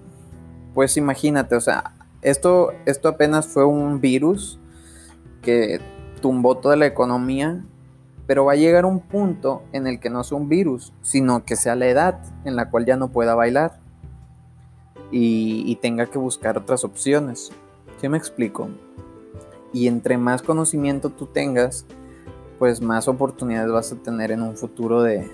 pues 0.74 0.96
imagínate, 0.96 1.54
o 1.54 1.60
sea, 1.60 1.92
esto, 2.22 2.72
esto 2.86 3.08
apenas 3.08 3.46
fue 3.46 3.64
un 3.64 4.00
virus 4.00 4.58
que 5.42 5.80
tumbó 6.20 6.56
toda 6.56 6.76
la 6.76 6.86
economía, 6.86 7.64
pero 8.26 8.44
va 8.44 8.52
a 8.52 8.56
llegar 8.56 8.84
un 8.84 9.00
punto 9.00 9.62
en 9.72 9.86
el 9.86 10.00
que 10.00 10.10
no 10.10 10.22
sea 10.22 10.36
un 10.36 10.48
virus, 10.48 10.92
sino 11.02 11.44
que 11.44 11.56
sea 11.56 11.74
la 11.74 11.86
edad 11.86 12.20
en 12.44 12.56
la 12.56 12.70
cual 12.70 12.84
ya 12.84 12.96
no 12.96 13.08
pueda 13.08 13.34
bailar 13.34 13.80
y, 15.10 15.76
tenga 15.76 16.06
que 16.06 16.18
buscar 16.18 16.58
otras 16.58 16.84
opciones. 16.84 17.50
¿Sí 18.00 18.08
me 18.08 18.18
explico? 18.18 18.68
Y 19.72 19.88
entre 19.88 20.18
más 20.18 20.42
conocimiento 20.42 21.10
tú 21.10 21.26
tengas, 21.26 21.86
pues 22.58 22.80
más 22.80 23.08
oportunidades 23.08 23.72
vas 23.72 23.92
a 23.92 23.96
tener 23.96 24.30
en 24.30 24.42
un 24.42 24.56
futuro 24.56 25.02
de, 25.02 25.30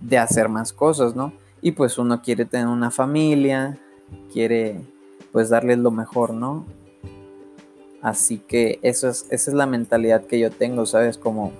de 0.00 0.18
hacer 0.18 0.48
más 0.48 0.72
cosas, 0.72 1.16
¿no? 1.16 1.32
Y 1.60 1.72
pues 1.72 1.98
uno 1.98 2.22
quiere 2.22 2.44
tener 2.44 2.66
una 2.66 2.90
familia, 2.90 3.78
quiere 4.32 4.80
pues 5.32 5.48
darles 5.48 5.78
lo 5.78 5.90
mejor, 5.90 6.32
¿no? 6.32 6.64
Así 8.04 8.36
que 8.36 8.78
eso 8.82 9.08
es, 9.08 9.24
esa 9.30 9.50
es 9.50 9.56
la 9.56 9.64
mentalidad 9.64 10.26
que 10.26 10.38
yo 10.38 10.50
tengo, 10.50 10.84
¿sabes? 10.84 11.16
Como 11.16 11.52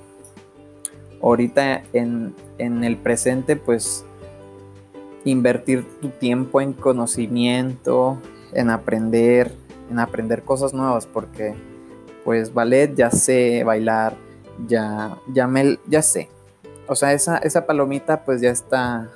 ahorita 1.23 1.85
en, 1.95 2.35
en 2.59 2.85
el 2.85 2.99
presente, 2.99 3.57
pues 3.57 4.05
invertir 5.25 5.87
tu 6.03 6.11
tiempo 6.11 6.61
en 6.61 6.75
conocimiento, 6.75 8.19
en 8.53 8.69
aprender, 8.69 9.53
en 9.91 9.99
aprender 9.99 10.43
cosas 10.43 10.75
nuevas, 10.75 11.07
porque 11.07 11.55
pues 12.25 12.53
ballet 12.53 12.95
ya 12.95 13.11
sé 13.11 13.65
bailar, 13.65 14.15
ya, 14.69 15.17
ya, 15.33 15.47
me, 15.47 15.79
ya 15.87 16.03
sé. 16.03 16.29
O 16.87 16.95
sea, 16.95 17.15
esa, 17.15 17.39
esa 17.39 17.65
palomita 17.65 18.23
pues 18.23 18.43
ya 18.43 18.51
está, 18.51 19.09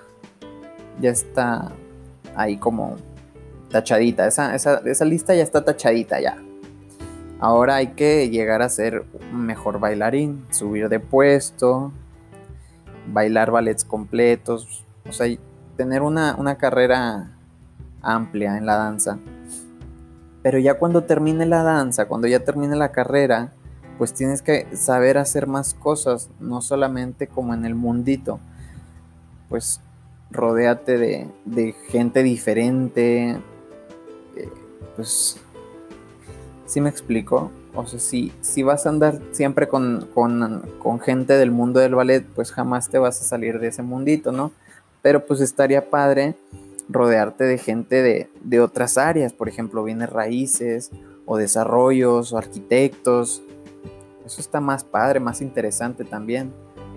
ya 0.99 1.11
está 1.11 1.73
ahí 2.35 2.57
como 2.57 2.97
tachadita, 3.71 4.27
esa, 4.27 4.55
esa, 4.55 4.79
esa 4.87 5.05
lista 5.05 5.35
ya 5.35 5.43
está 5.43 5.63
tachadita 5.63 6.23
ya. 6.23 6.43
Ahora 7.41 7.77
hay 7.77 7.89
que 7.89 8.31
llegar 8.31 8.63
a 8.63 8.69
ser 8.69 9.05
un 9.33 9.47
mejor 9.47 9.79
bailarín, 9.79 10.45
subir 10.51 10.89
de 10.89 10.99
puesto, 10.99 11.93
bailar 13.13 13.51
ballets 13.51 13.85
completos, 13.85 14.85
o 15.09 15.13
sea, 15.13 15.27
tener 15.77 16.03
una, 16.03 16.59
carrera 16.59 17.31
amplia 18.03 18.57
en 18.57 18.67
la 18.67 18.77
danza. 18.77 19.19
Pero 20.43 20.59
ya 20.59 20.75
cuando 20.75 21.05
termine 21.05 21.47
la 21.47 21.63
danza, 21.63 22.07
cuando 22.07 22.27
ya 22.27 22.41
termine 22.41 22.75
la 22.75 22.91
carrera, 22.91 23.53
pues 23.99 24.15
tienes 24.15 24.43
que 24.43 24.67
saber 24.77 25.19
hacer 25.19 25.47
más 25.47 25.75
cosas, 25.75 26.31
no 26.41 26.61
solamente 26.61 27.29
como 27.29 27.55
en 27.55 27.65
el 27.65 27.75
mundito. 27.75 28.41
Pues 29.49 29.81
rodéate 30.31 30.99
de, 31.45 31.75
gente 31.89 32.23
diferente. 32.23 33.41
Eh, 34.37 34.53
pues, 34.97 35.41
¿sí 36.69 36.81
me 36.81 36.91
explico? 36.91 37.51
O 37.75 37.87
sea, 37.87 37.99
si, 37.99 38.33
si 38.41 38.63
vas 38.63 38.87
a 38.87 38.91
andar 38.91 39.21
siempre 39.33 39.67
con, 39.67 40.09
con 40.13 41.01
gente 41.01 41.33
del 41.33 41.51
mundo 41.51 41.81
del 41.81 41.97
ballet, 41.97 42.25
pues 42.35 42.53
jamás 42.53 42.89
te 42.89 42.99
vas 42.99 43.21
a 43.21 43.25
salir 43.25 43.59
de 43.59 43.69
ese 43.69 43.83
mundito, 43.83 44.31
¿no? 44.31 44.53
Pero 45.03 45.25
pues 45.27 45.41
estaría 45.41 45.91
padre 45.91 46.37
rodearte 46.89 47.45
de 47.45 47.59
gente 47.59 48.29
de, 48.43 48.61
otras 48.61 48.99
áreas, 48.99 49.33
por 49.33 49.49
ejemplo, 49.49 49.85
bienes 49.85 50.11
raíces 50.11 50.91
o 51.27 51.37
desarrollos 51.37 52.33
o 52.33 52.39
arquitectos. 52.39 53.43
Eso 54.25 54.41
está 54.41 54.61
más 54.61 54.85
padre, 54.85 55.21
más 55.21 55.41
interesante 55.41 56.05
también. 56.05 56.53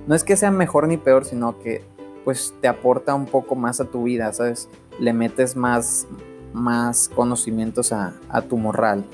No 0.07 0.15
es 0.15 0.23
que 0.23 0.35
sea 0.35 0.51
mejor 0.51 0.87
ni 0.87 0.97
peor, 0.97 1.25
sino 1.25 1.59
que 1.59 1.83
pues 2.25 2.53
te 2.61 2.67
aporta 2.67 3.15
un 3.15 3.25
poco 3.25 3.55
más 3.55 3.79
a 3.79 3.85
tu 3.85 4.03
vida, 4.03 4.31
¿sabes? 4.33 4.69
Le 4.99 5.13
metes 5.13 5.55
más, 5.55 6.07
más 6.53 7.09
conocimientos 7.09 7.93
a, 7.93 8.13
a 8.29 8.41
tu 8.41 8.57
morral. 8.57 9.05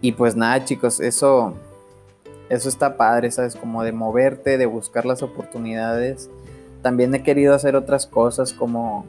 Y 0.00 0.12
pues 0.12 0.36
nada, 0.36 0.64
chicos, 0.64 1.00
eso, 1.00 1.54
eso 2.48 2.68
está 2.68 2.96
padre, 2.96 3.30
¿sabes? 3.30 3.56
Como 3.56 3.82
de 3.82 3.92
moverte, 3.92 4.58
de 4.58 4.66
buscar 4.66 5.06
las 5.06 5.22
oportunidades 5.22 6.30
también 6.82 7.14
he 7.14 7.22
querido 7.22 7.54
hacer 7.54 7.76
otras 7.76 8.06
cosas 8.06 8.52
como 8.52 9.06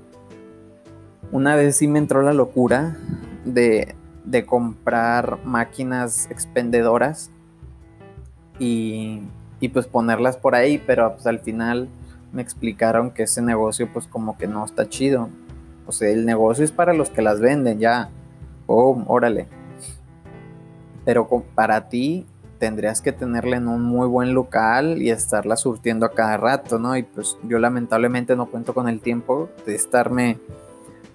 una 1.32 1.56
vez 1.56 1.76
sí 1.78 1.88
me 1.88 2.00
entró 2.00 2.22
la 2.22 2.34
locura 2.34 2.98
de, 3.46 3.96
comprar 4.46 5.40
máquinas 5.44 6.30
expendedoras 6.30 7.32
y, 8.60 9.22
pues 9.74 9.88
ponerlas 9.88 10.38
por 10.38 10.56
ahí, 10.56 10.78
pero 10.78 11.14
pues 11.14 11.28
al 11.28 11.40
final 11.40 11.90
me 12.32 12.42
explicaron 12.42 13.12
que 13.12 13.24
ese 13.24 13.42
negocio 13.42 13.90
pues 13.92 14.08
como 14.08 14.38
que 14.38 14.48
no 14.48 14.64
está 14.66 14.88
chido. 14.88 15.30
O 15.88 15.92
sea, 15.92 16.10
el 16.10 16.26
negocio 16.26 16.64
es 16.64 16.72
para 16.72 16.94
los 16.94 17.10
que 17.10 17.22
las 17.22 17.40
venden 17.40 17.80
ya. 17.80 18.10
Oh, 18.68 19.04
órale. 19.08 19.48
Pero 21.06 21.28
para 21.56 21.90
ti 21.90 22.26
tendrías 22.60 23.02
que 23.02 23.12
tenerla 23.12 23.58
en 23.58 23.68
un 23.68 23.82
muy 23.82 24.08
buen 24.08 24.34
local 24.34 25.02
y 25.02 25.10
estarla 25.10 25.56
surtiendo 25.56 26.06
a 26.06 26.12
cada 26.12 26.38
rato, 26.38 26.78
¿no? 26.78 26.96
Y 26.96 27.04
pues 27.04 27.38
yo 27.44 27.58
lamentablemente 27.58 28.36
no 28.36 28.48
cuento 28.48 28.74
con 28.74 28.88
el 28.88 29.00
tiempo 29.00 29.50
de 29.66 29.76
estarme 29.76 30.38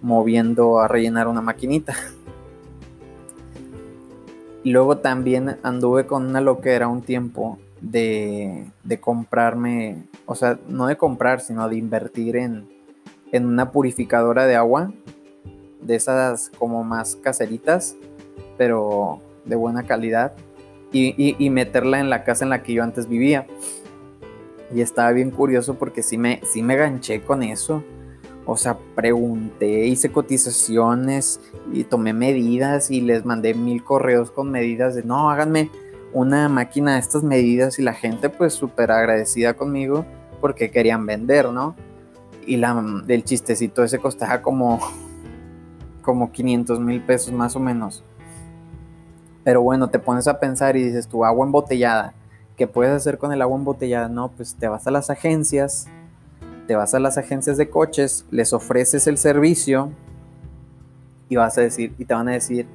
moviendo 0.02 0.80
a 0.80 0.88
rellenar 0.88 1.28
una 1.28 1.42
maquinita. 1.42 1.94
Luego 4.64 4.98
también 4.98 5.58
anduve 5.62 6.06
con 6.06 6.26
una 6.26 6.40
loquera 6.40 6.88
un 6.88 7.02
tiempo 7.02 7.58
de, 7.82 8.66
de 8.82 8.98
comprarme, 8.98 10.04
o 10.24 10.34
sea, 10.34 10.58
no 10.68 10.86
de 10.86 10.96
comprar, 10.96 11.42
sino 11.42 11.68
de 11.68 11.76
invertir 11.76 12.36
en, 12.36 12.66
en 13.30 13.46
una 13.46 13.70
purificadora 13.70 14.46
de 14.46 14.56
agua, 14.56 14.90
de 15.82 15.96
esas 15.96 16.50
como 16.58 16.82
más 16.82 17.16
caseritas, 17.16 17.94
pero 18.56 19.20
de 19.44 19.56
buena 19.56 19.84
calidad 19.84 20.32
y, 20.92 21.50
meterla 21.50 21.98
en 21.98 22.08
la 22.08 22.24
casa 22.24 22.44
en 22.44 22.50
la 22.50 22.62
que 22.62 22.72
yo 22.72 22.82
antes 22.82 23.08
vivía. 23.08 23.46
Y 24.72 24.80
estaba 24.80 25.10
bien 25.12 25.30
curioso 25.30 25.74
porque 25.74 26.02
sí 26.02 26.18
me, 26.18 26.40
sí 26.44 26.62
me 26.62 26.76
ganché 26.76 27.20
con 27.20 27.42
eso. 27.42 27.82
O 28.46 28.56
sea, 28.56 28.78
pregunté, 28.94 29.86
hice 29.86 30.12
cotizaciones 30.12 31.40
y 31.72 31.84
tomé 31.84 32.12
medidas 32.12 32.90
y 32.90 33.00
les 33.00 33.24
mandé 33.24 33.54
mil 33.54 33.82
correos 33.82 34.30
con 34.30 34.50
medidas 34.50 34.94
de 34.94 35.02
no, 35.02 35.30
háganme 35.30 35.70
una 36.12 36.48
máquina 36.48 36.94
de 36.94 37.00
estas 37.00 37.22
medidas 37.22 37.78
y 37.78 37.82
la 37.82 37.94
gente 37.94 38.28
pues 38.28 38.52
súper 38.52 38.92
agradecida 38.92 39.54
conmigo 39.54 40.04
porque 40.40 40.70
querían 40.70 41.06
vender, 41.06 41.50
¿no? 41.50 41.74
Y 42.46 42.56
la 42.58 42.80
del 43.06 43.24
chistecito 43.24 43.82
ese 43.82 43.98
costaba 43.98 44.42
como, 44.42 44.78
como 46.02 46.30
500 46.30 46.80
mil 46.80 47.00
pesos 47.00 47.32
más 47.32 47.56
o 47.56 47.60
menos. 47.60 48.04
Pero 49.44 49.62
bueno, 49.62 49.88
te 49.88 49.98
pones 49.98 50.26
a 50.26 50.40
pensar 50.40 50.76
y 50.76 50.82
dices, 50.82 51.06
tu 51.06 51.24
agua 51.24 51.46
embotellada, 51.46 52.14
¿qué 52.56 52.66
puedes 52.66 52.92
hacer 52.92 53.18
con 53.18 53.32
el 53.32 53.42
agua 53.42 53.58
embotellada? 53.58 54.08
No, 54.08 54.30
pues 54.30 54.54
te 54.54 54.68
vas 54.68 54.86
a 54.86 54.90
las 54.90 55.10
agencias 55.10 55.86
te 56.66 56.76
vas 56.76 56.94
a 56.94 57.00
las 57.00 57.18
agencias 57.18 57.56
de 57.56 57.68
coches, 57.68 58.24
les 58.30 58.52
ofreces 58.52 59.06
el 59.06 59.18
servicio 59.18 59.90
y 61.28 61.36
vas 61.36 61.58
a 61.58 61.62
decir, 61.62 61.94
y 61.98 62.04
te 62.04 62.14
van 62.14 62.28
a 62.28 62.32
decir, 62.32 62.66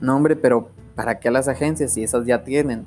no 0.00 0.16
hombre, 0.16 0.36
pero 0.36 0.68
¿para 0.94 1.18
qué 1.18 1.28
a 1.28 1.30
las 1.30 1.48
agencias 1.48 1.92
si 1.92 2.02
esas 2.02 2.26
ya 2.26 2.44
tienen? 2.44 2.86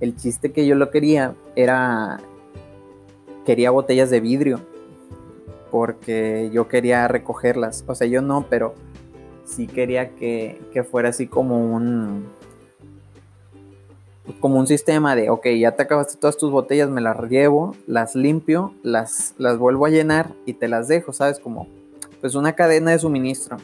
El 0.00 0.16
chiste 0.16 0.52
que 0.52 0.66
yo 0.66 0.74
lo 0.76 0.90
quería 0.90 1.34
era, 1.56 2.20
quería 3.44 3.70
botellas 3.70 4.10
de 4.10 4.20
vidrio, 4.20 4.60
porque 5.70 6.50
yo 6.52 6.68
quería 6.68 7.06
recogerlas, 7.06 7.84
o 7.86 7.94
sea, 7.94 8.06
yo 8.06 8.22
no, 8.22 8.46
pero 8.48 8.74
sí 9.50 9.66
quería 9.66 10.10
que, 10.10 10.60
que 10.72 10.84
fuera 10.84 11.10
así 11.10 11.26
como 11.26 11.74
un, 11.74 12.26
como 14.38 14.58
un 14.58 14.66
sistema 14.66 15.16
de, 15.16 15.30
ok, 15.30 15.46
ya 15.58 15.72
te 15.72 15.82
acabaste 15.82 16.16
todas 16.18 16.36
tus 16.36 16.50
botellas, 16.50 16.88
me 16.88 17.00
las 17.00 17.18
llevo, 17.28 17.74
las 17.86 18.14
limpio, 18.14 18.72
las, 18.82 19.34
las 19.38 19.58
vuelvo 19.58 19.86
a 19.86 19.90
llenar 19.90 20.32
y 20.46 20.54
te 20.54 20.68
las 20.68 20.88
dejo, 20.88 21.12
¿sabes? 21.12 21.40
Como, 21.40 21.66
pues 22.20 22.34
una 22.34 22.52
cadena 22.52 22.92
de 22.92 22.98
suministro. 22.98 23.56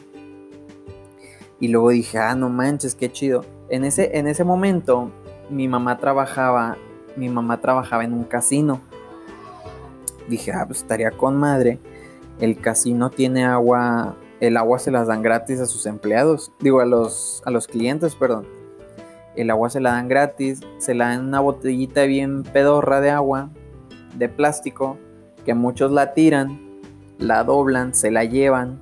Y 1.59 1.69
luego 1.69 1.89
dije, 1.89 2.17
ah, 2.17 2.35
no 2.35 2.49
manches, 2.49 2.93
qué 2.95 3.11
chido. 3.11 3.45
En 3.69 3.83
ese, 3.83 4.17
en 4.17 4.27
ese 4.27 4.43
momento, 4.43 5.11
mi 5.49 5.67
mamá 5.67 5.97
trabajaba, 5.97 6.77
mi 7.15 7.29
mamá 7.29 7.59
trabajaba 7.61 8.03
en 8.03 8.13
un 8.13 8.25
casino. 8.25 8.81
Dije, 10.27 10.51
ah, 10.51 10.65
pues 10.67 10.81
estaría 10.81 11.11
con 11.11 11.37
madre. 11.37 11.79
El 12.39 12.57
casino 12.57 13.09
tiene 13.09 13.45
agua, 13.45 14.15
el 14.39 14.57
agua 14.57 14.79
se 14.79 14.91
las 14.91 15.07
dan 15.07 15.21
gratis 15.21 15.59
a 15.59 15.65
sus 15.65 15.85
empleados, 15.85 16.51
digo, 16.59 16.79
a 16.79 16.85
los, 16.85 17.41
a 17.45 17.51
los 17.51 17.67
clientes, 17.67 18.15
perdón 18.15 18.47
el 19.37 19.51
agua 19.51 19.69
se 19.69 19.79
la 19.79 19.91
dan 19.91 20.07
gratis, 20.07 20.61
se 20.79 20.95
la 20.95 21.09
dan 21.09 21.27
una 21.27 21.39
botellita 21.39 22.03
bien 22.03 22.41
pedorra 22.41 23.01
de 23.01 23.11
agua, 23.11 23.51
de 24.17 24.29
plástico, 24.29 24.97
que 25.45 25.53
muchos 25.53 25.91
la 25.91 26.13
tiran, 26.13 26.59
la 27.19 27.43
doblan, 27.43 27.93
se 27.93 28.09
la 28.09 28.25
llevan. 28.25 28.81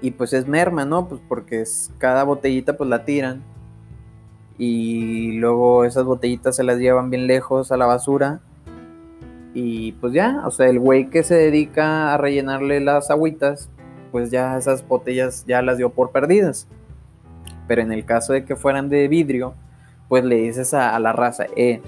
Y 0.00 0.12
pues 0.12 0.32
es 0.32 0.48
merma, 0.48 0.86
¿no? 0.86 1.08
Pues 1.08 1.20
porque 1.28 1.60
es, 1.60 1.92
cada 1.98 2.24
botellita 2.24 2.76
pues 2.76 2.88
la 2.88 3.04
tiran. 3.04 3.44
Y 4.56 5.32
luego 5.32 5.84
esas 5.84 6.04
botellitas 6.04 6.56
se 6.56 6.64
las 6.64 6.78
llevan 6.78 7.10
bien 7.10 7.26
lejos 7.26 7.70
a 7.70 7.76
la 7.76 7.84
basura. 7.84 8.40
Y 9.52 9.92
pues 9.92 10.14
ya, 10.14 10.42
o 10.46 10.50
sea, 10.50 10.68
el 10.68 10.80
güey 10.80 11.10
que 11.10 11.22
se 11.22 11.34
dedica 11.34 12.14
a 12.14 12.16
rellenarle 12.16 12.80
las 12.80 13.10
agüitas, 13.10 13.68
pues 14.12 14.30
ya 14.30 14.56
esas 14.56 14.86
botellas 14.86 15.44
ya 15.46 15.62
las 15.62 15.78
dio 15.78 15.90
por 15.90 16.12
perdidas. 16.12 16.68
Pero 17.66 17.82
en 17.82 17.90
el 17.90 18.04
caso 18.04 18.34
de 18.34 18.44
que 18.44 18.54
fueran 18.54 18.88
de 18.88 19.08
vidrio, 19.08 19.54
pues 20.08 20.24
le 20.24 20.36
dices 20.36 20.74
a, 20.74 20.98
la 20.98 21.12
raza, 21.12 21.46
eh, 21.56 21.80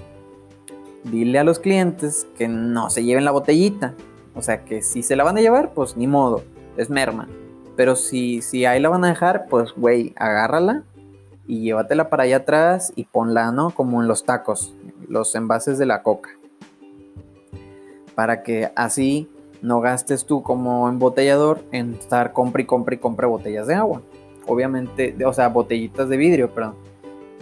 dile 1.03 1.39
a 1.39 1.43
los 1.43 1.59
clientes 1.59 2.27
que 2.37 2.47
no 2.47 2.89
se 2.89 3.03
lleven 3.03 3.23
la 3.23 3.31
botellita. 3.31 3.93
O 4.33 4.41
sea, 4.41 4.65
que 4.65 4.81
si 4.81 5.03
se 5.03 5.15
la 5.15 5.23
van 5.23 5.37
a 5.37 5.41
llevar, 5.41 5.73
pues 5.73 5.95
ni 5.95 6.07
modo, 6.07 6.43
es 6.75 6.89
merma. 6.89 7.29
Pero 7.75 7.95
si, 7.95 8.41
si 8.41 8.65
ahí 8.65 8.81
la 8.81 8.89
van 8.89 9.05
a 9.05 9.09
dejar, 9.09 9.45
pues 9.47 9.73
güey, 9.75 10.13
agárrala 10.17 10.83
y 11.47 11.61
llévatela 11.61 12.09
para 12.09 12.23
allá 12.23 12.37
atrás 12.37 12.91
y 12.95 13.05
ponla, 13.05 13.51
¿no? 13.51 13.69
Como 13.71 14.01
en 14.01 14.07
los 14.07 14.25
tacos, 14.25 14.73
los 15.07 15.35
envases 15.35 15.77
de 15.77 15.85
la 15.85 16.01
coca. 16.01 16.31
Para 18.15 18.43
que 18.43 18.71
así 18.75 19.29
no 19.65 19.81
gastes 19.81 20.25
tú 20.25 20.43
como 20.43 20.87
embotellador 20.87 21.63
en 21.71 21.95
estar 21.95 22.33
compra 22.33 22.61
y 22.61 22.65
compra 22.65 22.95
y 22.95 22.97
compra 22.97 23.27
botellas 23.27 23.67
de 23.67 23.75
agua 23.75 24.01
obviamente, 24.47 25.15
o 25.25 25.33
sea, 25.33 25.49
botellitas 25.49 26.09
de 26.09 26.17
vidrio, 26.17 26.49
perdón. 26.51 26.75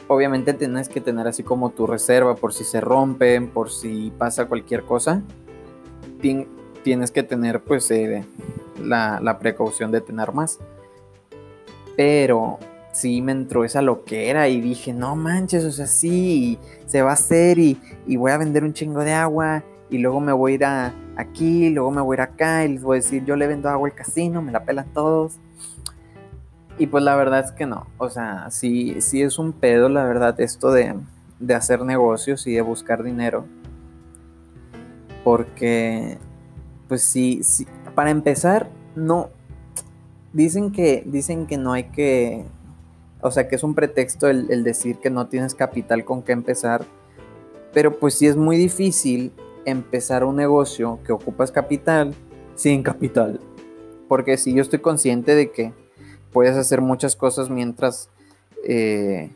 Obviamente 0.07 0.53
tienes 0.53 0.89
que 0.89 1.01
tener 1.01 1.27
así 1.27 1.43
como 1.43 1.69
tu 1.69 1.87
reserva 1.87 2.35
por 2.35 2.53
si 2.53 2.63
se 2.63 2.81
rompen, 2.81 3.49
por 3.49 3.69
si 3.69 4.11
pasa 4.17 4.45
cualquier 4.45 4.83
cosa. 4.83 5.21
tienes 6.83 7.11
que 7.11 7.23
tener 7.23 7.61
pues 7.61 7.89
eh, 7.91 8.25
la, 8.81 9.19
la, 9.21 9.39
precaución 9.39 9.91
de 9.91 10.01
tener 10.01 10.33
más. 10.33 10.59
Pero 11.95 12.59
sí 12.91 13.21
me 13.21 13.31
entró 13.31 13.63
esa 13.63 13.81
loquera 13.81 14.49
y 14.49 14.59
dije, 14.59 14.93
no 14.93 15.15
manches, 15.15 15.63
o 15.63 15.71
sea, 15.71 15.87
sí, 15.87 16.59
se 16.85 17.01
va 17.01 17.11
a 17.11 17.13
hacer 17.13 17.57
y, 17.59 17.79
y 18.05 18.17
voy 18.17 18.31
a 18.31 18.37
vender 18.37 18.63
un 18.63 18.73
chingo 18.73 19.03
de 19.03 19.13
agua 19.13 19.63
y 19.93 19.99
luego 19.99 20.19
me 20.19 20.33
voy 20.33 20.53
a 20.53 20.55
ir 20.55 20.65
a 20.65 20.93
aquí, 21.15 21.69
luego 21.69 21.91
me 21.91 22.01
voy 22.01 22.15
a 22.15 22.17
ir 22.17 22.21
acá 22.21 22.65
y 22.65 22.69
les 22.69 22.81
voy 22.81 22.97
a 22.97 23.01
decir, 23.01 23.23
yo 23.25 23.35
le 23.35 23.45
vendo 23.45 23.69
agua 23.69 23.87
al 23.87 23.93
casino, 23.93 24.41
me 24.41 24.51
la 24.51 24.65
pelan 24.65 24.91
todos. 24.91 25.37
Y 26.79 26.87
pues 26.87 27.03
la 27.03 27.15
verdad 27.15 27.45
es 27.45 27.51
que 27.51 27.67
no. 27.67 27.85
O 27.99 28.09
sea, 28.09 28.49
sí, 28.49 29.01
sí 29.01 29.21
es 29.21 29.37
un 29.37 29.53
pedo, 29.53 29.89
la 29.89 30.03
verdad, 30.03 30.41
esto 30.41 30.71
de, 30.71 30.95
hacer 31.55 31.83
negocios 31.83 32.47
y 32.47 32.53
de 32.53 32.61
buscar 32.61 33.03
dinero. 33.03 33.45
Porque, 35.23 36.17
pues 36.87 37.03
sí, 37.03 37.43
sí, 37.43 37.67
para 37.93 38.09
empezar, 38.09 38.71
no. 38.95 39.29
Dicen 40.33 40.71
que, 40.71 41.03
dicen 41.05 41.45
que 41.45 41.57
no 41.57 41.71
hay 41.71 41.83
que. 41.83 42.45
O 43.21 43.29
sea, 43.29 43.47
que 43.47 43.57
es 43.57 43.63
un 43.63 43.75
pretexto 43.75 44.27
el, 44.27 44.49
el 44.49 44.63
decir 44.63 44.97
que 44.97 45.11
no 45.11 45.27
tienes 45.27 45.53
capital 45.53 46.03
con 46.03 46.23
qué 46.23 46.31
empezar. 46.31 46.83
Pero 47.73 47.99
pues 47.99 48.15
sí 48.15 48.25
es 48.25 48.35
muy 48.35 48.57
difícil 48.57 49.31
empezar 49.65 50.23
un 50.23 50.35
negocio 50.35 50.99
que 51.05 51.13
ocupas 51.13 51.51
capital 51.51 52.13
sin 52.55 52.83
capital. 52.83 53.39
Porque 54.07 54.37
si 54.37 54.53
yo 54.53 54.61
estoy 54.61 54.79
consciente 54.79 55.35
de 55.35 55.51
que 55.51 55.73
puedes 56.31 56.55
hacer 56.57 56.81
muchas 56.81 57.15
cosas 57.15 57.49
mientras, 57.49 58.09
eh, 58.67 59.31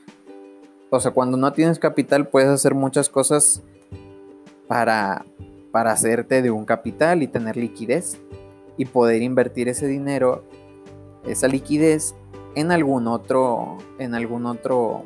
o 0.89 0.99
sea, 0.99 1.11
cuando 1.11 1.37
no 1.37 1.53
tienes 1.53 1.79
capital 1.79 2.27
puedes 2.27 2.49
hacer 2.49 2.73
muchas 2.73 3.09
cosas 3.09 3.61
para, 4.67 5.25
para 5.71 5.91
hacerte 5.91 6.41
de 6.41 6.51
un 6.51 6.65
capital 6.65 7.23
y 7.23 7.27
tener 7.27 7.57
liquidez 7.57 8.17
y 8.77 8.85
poder 8.85 9.21
invertir 9.21 9.69
ese 9.69 9.87
dinero, 9.87 10.43
esa 11.25 11.47
liquidez 11.47 12.15
en 12.55 12.71
algún 12.71 13.07
otro, 13.07 13.77
en 13.99 14.15
algún 14.15 14.45
otro, 14.45 15.03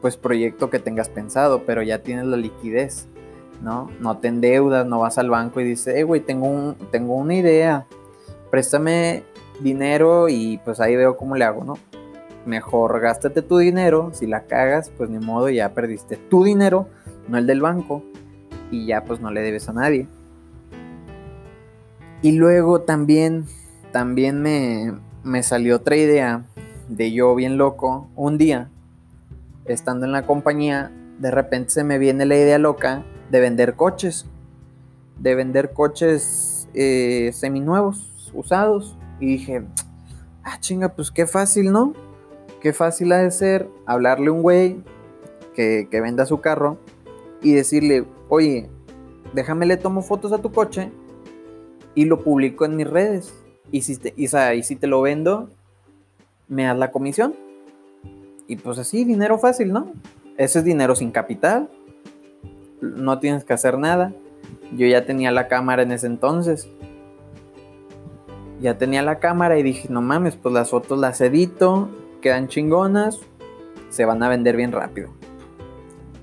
pues 0.00 0.16
proyecto 0.16 0.70
que 0.70 0.78
tengas 0.78 1.08
pensado, 1.08 1.62
pero 1.64 1.82
ya 1.82 2.02
tienes 2.02 2.26
la 2.26 2.36
liquidez, 2.36 3.06
¿no? 3.62 3.90
No 4.00 4.18
te 4.18 4.28
endeudas, 4.28 4.86
no 4.86 5.00
vas 5.00 5.18
al 5.18 5.30
banco 5.30 5.60
y 5.60 5.64
dices, 5.64 5.94
hey, 5.96 6.02
güey, 6.02 6.20
tengo, 6.20 6.46
un, 6.46 6.76
tengo 6.90 7.14
una 7.14 7.34
idea, 7.34 7.86
préstame 8.50 9.24
dinero 9.60 10.28
y 10.28 10.58
pues 10.64 10.80
ahí 10.80 10.96
veo 10.96 11.16
cómo 11.16 11.36
le 11.36 11.44
hago, 11.44 11.64
¿no? 11.64 11.74
Mejor 12.46 13.00
gástate 13.00 13.42
tu 13.42 13.58
dinero, 13.58 14.10
si 14.12 14.26
la 14.26 14.44
cagas, 14.44 14.90
pues 14.96 15.08
ni 15.08 15.18
modo, 15.18 15.48
ya 15.48 15.72
perdiste 15.72 16.16
tu 16.16 16.44
dinero, 16.44 16.88
no 17.28 17.38
el 17.38 17.46
del 17.46 17.62
banco, 17.62 18.02
y 18.70 18.86
ya 18.86 19.04
pues 19.04 19.20
no 19.20 19.30
le 19.30 19.40
debes 19.40 19.68
a 19.68 19.72
nadie. 19.72 20.06
Y 22.22 22.32
luego 22.32 22.82
también, 22.82 23.46
también 23.92 24.42
me, 24.42 24.92
me 25.22 25.42
salió 25.42 25.76
otra 25.76 25.96
idea 25.96 26.44
de 26.88 27.12
yo 27.12 27.34
bien 27.34 27.56
loco, 27.56 28.08
un 28.14 28.36
día, 28.38 28.68
estando 29.64 30.04
en 30.06 30.12
la 30.12 30.26
compañía, 30.26 30.90
de 31.18 31.30
repente 31.30 31.70
se 31.70 31.84
me 31.84 31.98
viene 31.98 32.26
la 32.26 32.36
idea 32.36 32.58
loca 32.58 33.04
de 33.30 33.40
vender 33.40 33.74
coches, 33.74 34.26
de 35.18 35.34
vender 35.34 35.72
coches 35.72 36.68
eh, 36.74 37.30
seminuevos, 37.32 38.32
usados. 38.34 38.96
Y 39.20 39.26
dije, 39.26 39.64
ah, 40.42 40.58
chinga, 40.60 40.90
pues 40.90 41.10
qué 41.10 41.26
fácil, 41.26 41.72
¿no? 41.72 41.94
Qué 42.60 42.72
fácil 42.72 43.12
ha 43.12 43.18
de 43.18 43.30
ser 43.30 43.68
hablarle 43.86 44.28
a 44.28 44.32
un 44.32 44.42
güey 44.42 44.82
que, 45.54 45.88
venda 45.92 46.26
su 46.26 46.40
carro 46.40 46.78
y 47.42 47.52
decirle, 47.52 48.06
oye, 48.28 48.68
déjame 49.32 49.66
le 49.66 49.76
tomo 49.76 50.02
fotos 50.02 50.32
a 50.32 50.38
tu 50.38 50.50
coche 50.52 50.90
y 51.94 52.06
lo 52.06 52.22
publico 52.22 52.64
en 52.64 52.76
mis 52.76 52.88
redes. 52.88 53.34
Y 53.70 53.82
si 53.82 53.96
te, 53.96 54.14
y, 54.16 54.28
si 54.62 54.76
te 54.76 54.86
lo 54.86 55.00
vendo, 55.00 55.48
me 56.48 56.64
das 56.64 56.76
la 56.76 56.90
comisión. 56.90 57.34
Y 58.46 58.56
pues 58.56 58.78
así, 58.78 59.04
dinero 59.04 59.38
fácil, 59.38 59.72
¿no? 59.72 59.92
Ese 60.36 60.58
es 60.60 60.64
dinero 60.64 60.94
sin 60.94 61.10
capital. 61.10 61.68
No 62.80 63.18
tienes 63.18 63.44
que 63.44 63.52
hacer 63.52 63.78
nada. 63.78 64.12
Yo 64.76 64.86
ya 64.86 65.06
tenía 65.06 65.30
la 65.30 65.48
cámara 65.48 65.82
en 65.82 65.92
ese 65.92 66.06
entonces 66.06 66.68
ya 68.64 68.78
tenía 68.78 69.02
la 69.02 69.18
cámara 69.18 69.58
y 69.58 69.62
dije, 69.62 69.88
no 69.90 70.00
mames, 70.00 70.36
pues 70.36 70.54
las 70.54 70.70
fotos 70.70 70.98
las 70.98 71.20
edito, 71.20 71.90
quedan 72.22 72.48
chingonas, 72.48 73.20
se 73.90 74.06
van 74.06 74.22
a 74.22 74.28
vender 74.30 74.56
bien 74.56 74.72
rápido. 74.72 75.10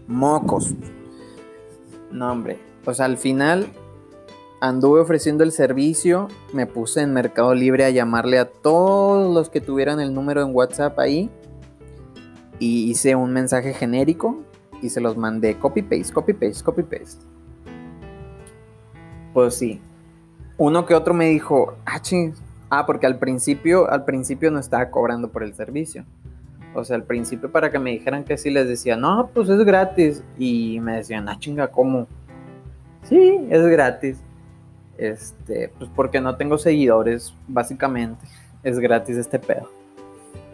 Mocos. 0.08 0.74
No, 2.12 2.32
hombre. 2.32 2.58
Pues 2.84 3.00
al 3.00 3.18
final 3.18 3.68
anduve 4.60 5.02
ofreciendo 5.02 5.44
el 5.44 5.52
servicio, 5.52 6.30
me 6.52 6.66
puse 6.66 7.02
en 7.02 7.14
Mercado 7.14 7.54
Libre 7.54 7.86
a 7.86 7.92
llamarle 7.92 8.40
a 8.40 8.46
todos 8.46 9.32
los 9.32 9.50
que 9.50 9.62
tuvieran 9.62 10.00
el 10.00 10.14
número 10.14 10.42
en 10.42 10.56
WhatsApp 10.56 10.98
ahí 10.98 11.30
y 12.62 12.92
hice 12.92 13.16
un 13.16 13.34
mensaje 13.34 13.74
genérico 13.74 14.38
y 14.84 14.90
se 14.90 15.02
los 15.02 15.18
mandé 15.18 15.58
copy 15.58 15.82
paste, 15.82 16.14
copy 16.14 16.34
paste, 16.34 16.64
copy 16.64 16.84
paste. 16.84 17.26
Pues 19.34 19.56
sí, 19.56 19.82
uno 20.58 20.86
que 20.86 20.94
otro 20.94 21.16
me 21.16 21.26
dijo, 21.26 21.74
ah, 21.88 22.00
Ah, 22.70 22.86
porque 22.86 23.08
al 23.08 23.18
principio, 23.18 23.92
al 23.92 24.06
principio 24.06 24.52
no 24.52 24.60
estaba 24.60 24.92
cobrando 24.92 25.30
por 25.30 25.44
el 25.44 25.54
servicio. 25.56 26.06
O 26.76 26.86
sea, 26.86 26.96
al 26.96 27.04
principio 27.04 27.52
para 27.52 27.70
que 27.72 27.80
me 27.80 27.90
dijeran 27.90 28.24
que 28.24 28.38
sí, 28.38 28.50
les 28.50 28.68
decía, 28.68 28.96
no, 28.96 29.30
pues 29.34 29.50
es 29.50 29.66
gratis. 29.66 30.24
Y 30.38 30.80
me 30.82 30.98
decían, 30.98 31.28
ah, 31.28 31.38
chinga, 31.40 31.68
¿cómo? 31.68 32.08
Sí, 33.04 33.46
es 33.50 33.66
gratis. 33.66 34.22
Este, 34.98 35.70
pues 35.78 35.90
porque 35.96 36.22
no 36.22 36.38
tengo 36.38 36.58
seguidores, 36.58 37.34
básicamente. 37.48 38.26
Es 38.64 38.80
gratis 38.80 39.18
este 39.18 39.40
pedo. 39.40 39.81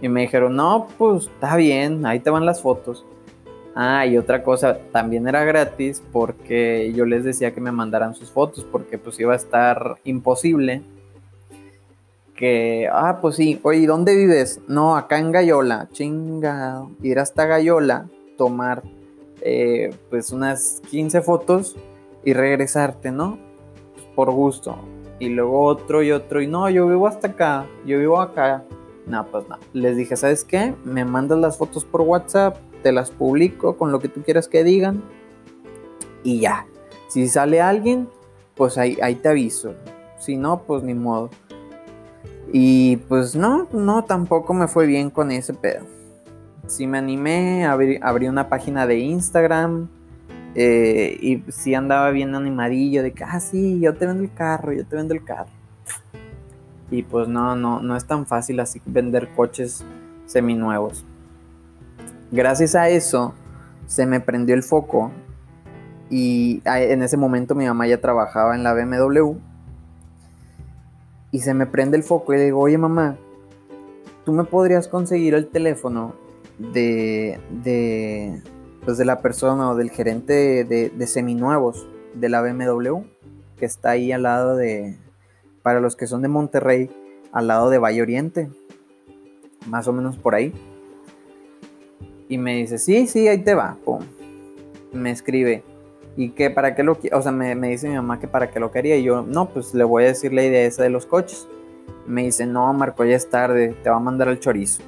Y 0.01 0.09
me 0.09 0.21
dijeron, 0.21 0.55
no, 0.55 0.87
pues 0.97 1.25
está 1.25 1.55
bien, 1.55 2.05
ahí 2.05 2.19
te 2.19 2.29
van 2.29 2.45
las 2.45 2.61
fotos. 2.61 3.05
Ah, 3.75 4.05
y 4.05 4.17
otra 4.17 4.43
cosa, 4.43 4.79
también 4.91 5.27
era 5.27 5.43
gratis 5.43 6.01
porque 6.11 6.91
yo 6.95 7.05
les 7.05 7.23
decía 7.23 7.53
que 7.53 7.61
me 7.61 7.71
mandaran 7.71 8.15
sus 8.15 8.31
fotos 8.31 8.65
porque 8.71 8.97
pues 8.97 9.19
iba 9.19 9.33
a 9.33 9.35
estar 9.35 9.97
imposible 10.03 10.81
que, 12.37 12.87
ah, 12.89 13.17
pues 13.19 13.35
sí, 13.35 13.59
oye, 13.63 13.85
¿dónde 13.85 14.15
vives? 14.15 14.61
No, 14.67 14.95
acá 14.95 15.19
en 15.19 15.31
Gallola, 15.31 15.89
chingado, 15.91 16.91
ir 17.01 17.19
hasta 17.19 17.45
Gallola, 17.45 18.07
tomar 18.37 18.83
eh, 19.41 19.89
pues 20.09 20.31
unas 20.31 20.81
15 20.89 21.21
fotos 21.21 21.75
y 22.23 22.33
regresarte, 22.33 23.11
¿no? 23.11 23.39
Por 24.15 24.31
gusto. 24.31 24.77
Y 25.19 25.29
luego 25.29 25.63
otro 25.63 26.03
y 26.03 26.11
otro, 26.11 26.41
y 26.41 26.47
no, 26.47 26.69
yo 26.69 26.87
vivo 26.87 27.07
hasta 27.07 27.29
acá, 27.29 27.65
yo 27.85 27.97
vivo 27.97 28.21
acá. 28.21 28.63
No, 29.07 29.25
pues 29.27 29.47
no. 29.47 29.57
Les 29.73 29.95
dije, 29.95 30.15
¿sabes 30.17 30.43
qué? 30.43 30.75
Me 30.83 31.05
mandas 31.05 31.39
las 31.39 31.57
fotos 31.57 31.85
por 31.85 32.01
WhatsApp, 32.01 32.57
te 32.83 32.91
las 32.91 33.09
publico 33.11 33.77
con 33.77 33.91
lo 33.91 33.99
que 33.99 34.09
tú 34.09 34.21
quieras 34.21 34.47
que 34.47 34.63
digan. 34.63 35.01
Y 36.23 36.41
ya. 36.41 36.67
Si 37.07 37.27
sale 37.29 37.61
alguien, 37.61 38.09
pues 38.55 38.77
ahí, 38.77 38.97
ahí 39.01 39.15
te 39.15 39.29
aviso. 39.29 39.73
Si 40.19 40.35
no, 40.35 40.63
pues 40.63 40.83
ni 40.83 40.93
modo. 40.93 41.29
Y 42.51 42.97
pues 43.07 43.35
no, 43.35 43.67
no, 43.71 44.03
tampoco 44.03 44.53
me 44.53 44.67
fue 44.67 44.87
bien 44.87 45.09
con 45.09 45.31
ese 45.31 45.53
pedo. 45.53 45.85
Sí 46.67 46.85
me 46.85 46.97
animé, 46.97 47.65
abrí, 47.65 47.97
abrí 48.01 48.27
una 48.27 48.49
página 48.49 48.85
de 48.87 48.99
Instagram. 48.99 49.89
Eh, 50.55 51.17
y 51.21 51.43
sí 51.51 51.75
andaba 51.75 52.09
bien 52.11 52.35
animadillo 52.35 53.03
de 53.03 53.13
que, 53.13 53.23
ah, 53.23 53.39
sí, 53.39 53.79
yo 53.79 53.93
te 53.93 54.05
vendo 54.05 54.23
el 54.23 54.33
carro, 54.33 54.73
yo 54.73 54.85
te 54.85 54.95
vendo 54.95 55.13
el 55.13 55.23
carro. 55.23 55.51
Y 56.89 57.03
pues 57.03 57.27
no, 57.27 57.55
no, 57.55 57.81
no 57.81 57.95
es 57.95 58.05
tan 58.05 58.25
fácil 58.25 58.59
así 58.59 58.81
vender 58.85 59.29
coches 59.35 59.83
seminuevos. 60.25 61.05
Gracias 62.31 62.75
a 62.75 62.89
eso 62.89 63.33
se 63.85 64.05
me 64.05 64.19
prendió 64.19 64.53
el 64.53 64.63
foco 64.63 65.11
y 66.09 66.61
en 66.65 67.01
ese 67.01 67.17
momento 67.17 67.55
mi 67.55 67.65
mamá 67.65 67.87
ya 67.87 67.99
trabajaba 67.99 68.55
en 68.55 68.63
la 68.63 68.73
BMW 68.73 69.35
y 71.31 71.39
se 71.39 71.53
me 71.53 71.65
prende 71.65 71.97
el 71.97 72.03
foco 72.03 72.33
y 72.33 72.37
le 72.37 72.45
digo, 72.45 72.59
oye 72.59 72.77
mamá, 72.77 73.17
tú 74.25 74.33
me 74.33 74.43
podrías 74.43 74.87
conseguir 74.87 75.33
el 75.33 75.47
teléfono 75.47 76.15
de, 76.57 77.39
de, 77.63 78.41
pues 78.83 78.97
de 78.97 79.05
la 79.05 79.21
persona 79.21 79.69
o 79.69 79.75
del 79.75 79.89
gerente 79.89 80.63
de, 80.63 80.89
de 80.89 81.07
seminuevos 81.07 81.87
de 82.13 82.29
la 82.29 82.41
BMW 82.41 83.03
que 83.57 83.65
está 83.65 83.91
ahí 83.91 84.11
al 84.11 84.23
lado 84.23 84.55
de, 84.55 84.97
para 85.67 85.81
los 85.81 85.97
que 85.97 86.07
son 86.07 86.21
de 86.21 86.29
Monterrey, 86.29 86.89
al 87.33 87.47
lado 87.47 87.69
de 87.69 87.77
Valle 87.77 88.01
Oriente, 88.01 88.49
más 89.65 89.85
o 89.89 89.91
menos 89.91 90.15
por 90.15 90.33
ahí. 90.33 90.53
Y 92.29 92.37
me 92.37 92.55
dice, 92.55 92.77
sí, 92.77 93.05
sí, 93.05 93.27
ahí 93.27 93.39
te 93.39 93.53
va. 93.53 93.75
Me 94.93 95.11
escribe, 95.11 95.65
¿y 96.15 96.29
que 96.29 96.49
para 96.51 96.73
qué 96.73 96.83
lo 96.83 96.97
O 97.11 97.21
sea, 97.21 97.33
me, 97.33 97.53
dice 97.67 97.89
mi 97.89 97.95
mamá 97.95 98.17
que 98.17 98.29
para 98.29 98.49
qué 98.49 98.61
lo 98.61 98.71
quería. 98.71 98.95
Y 98.95 99.03
yo, 99.03 99.23
no, 99.23 99.49
pues 99.49 99.73
le 99.73 99.83
voy 99.83 100.05
a 100.05 100.07
decir 100.07 100.31
la 100.31 100.45
idea 100.45 100.65
esa 100.65 100.83
de 100.83 100.89
los 100.89 101.05
coches. 101.05 101.49
Me 102.05 102.23
dice, 102.23 102.45
no, 102.45 102.71
Marco, 102.71 103.03
ya 103.03 103.17
es 103.17 103.29
tarde, 103.29 103.75
te 103.83 103.89
va 103.89 103.97
a 103.97 103.99
mandar 103.99 104.29
el 104.29 104.39
chorizo. 104.39 104.81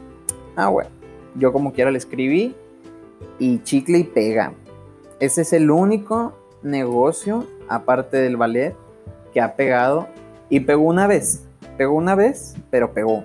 Ah, 0.55 0.69
bueno. 0.69 0.91
Yo 1.35 1.51
como 1.51 1.73
quiera 1.73 1.91
le 1.91 1.97
escribí 1.97 2.55
y 3.37 3.61
chicle 3.63 3.97
y 3.97 4.05
pega. 4.05 4.53
Ese 5.19 5.41
es 5.41 5.51
el 5.51 5.71
único 5.71 6.37
negocio, 6.63 7.45
aparte 7.67 8.15
del 8.15 8.37
ballet, 8.37 8.77
que 9.33 9.41
ha 9.41 9.57
pegado 9.57 10.07
y 10.49 10.61
pegó 10.61 10.83
una 10.83 11.07
vez, 11.07 11.47
pegó 11.77 11.93
una 11.93 12.15
vez, 12.15 12.55
pero 12.69 12.93
pegó. 12.93 13.23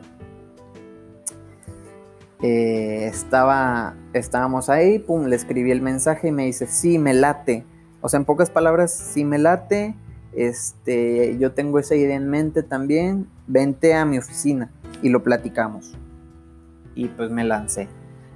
Eh, 2.43 3.07
estaba, 3.07 3.95
estábamos 4.13 4.69
ahí, 4.69 4.99
pum, 4.99 5.25
le 5.27 5.37
escribí 5.37 5.71
el 5.71 5.81
mensaje 5.81 6.29
y 6.29 6.33
me 6.33 6.45
dice, 6.45 6.67
sí, 6.67 6.99
me 6.99 7.15
late. 7.15 7.65
O 8.03 8.09
sea, 8.09 8.19
en 8.19 8.27
pocas 8.27 8.51
palabras, 8.51 8.93
sí 8.93 9.25
me 9.25 9.39
late. 9.39 9.95
Este, 10.33 11.39
yo 11.39 11.53
tengo 11.53 11.79
esa 11.79 11.95
idea 11.95 12.17
en 12.17 12.29
mente 12.29 12.63
también. 12.63 13.29
Vente 13.47 13.95
a 13.95 14.05
mi 14.05 14.19
oficina 14.19 14.71
y 15.03 15.09
lo 15.09 15.23
platicamos. 15.23 15.97
Y 16.95 17.09
pues 17.09 17.31
me 17.31 17.45
lancé. 17.45 17.89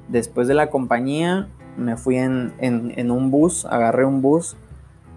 Después 0.08 0.48
de 0.48 0.54
la 0.54 0.70
compañía, 0.70 1.48
me 1.76 1.98
fui 1.98 2.16
en, 2.16 2.54
en 2.60 3.10
un 3.10 3.30
bus, 3.30 3.66
agarré 3.66 4.06
un 4.06 4.22
bus 4.22 4.56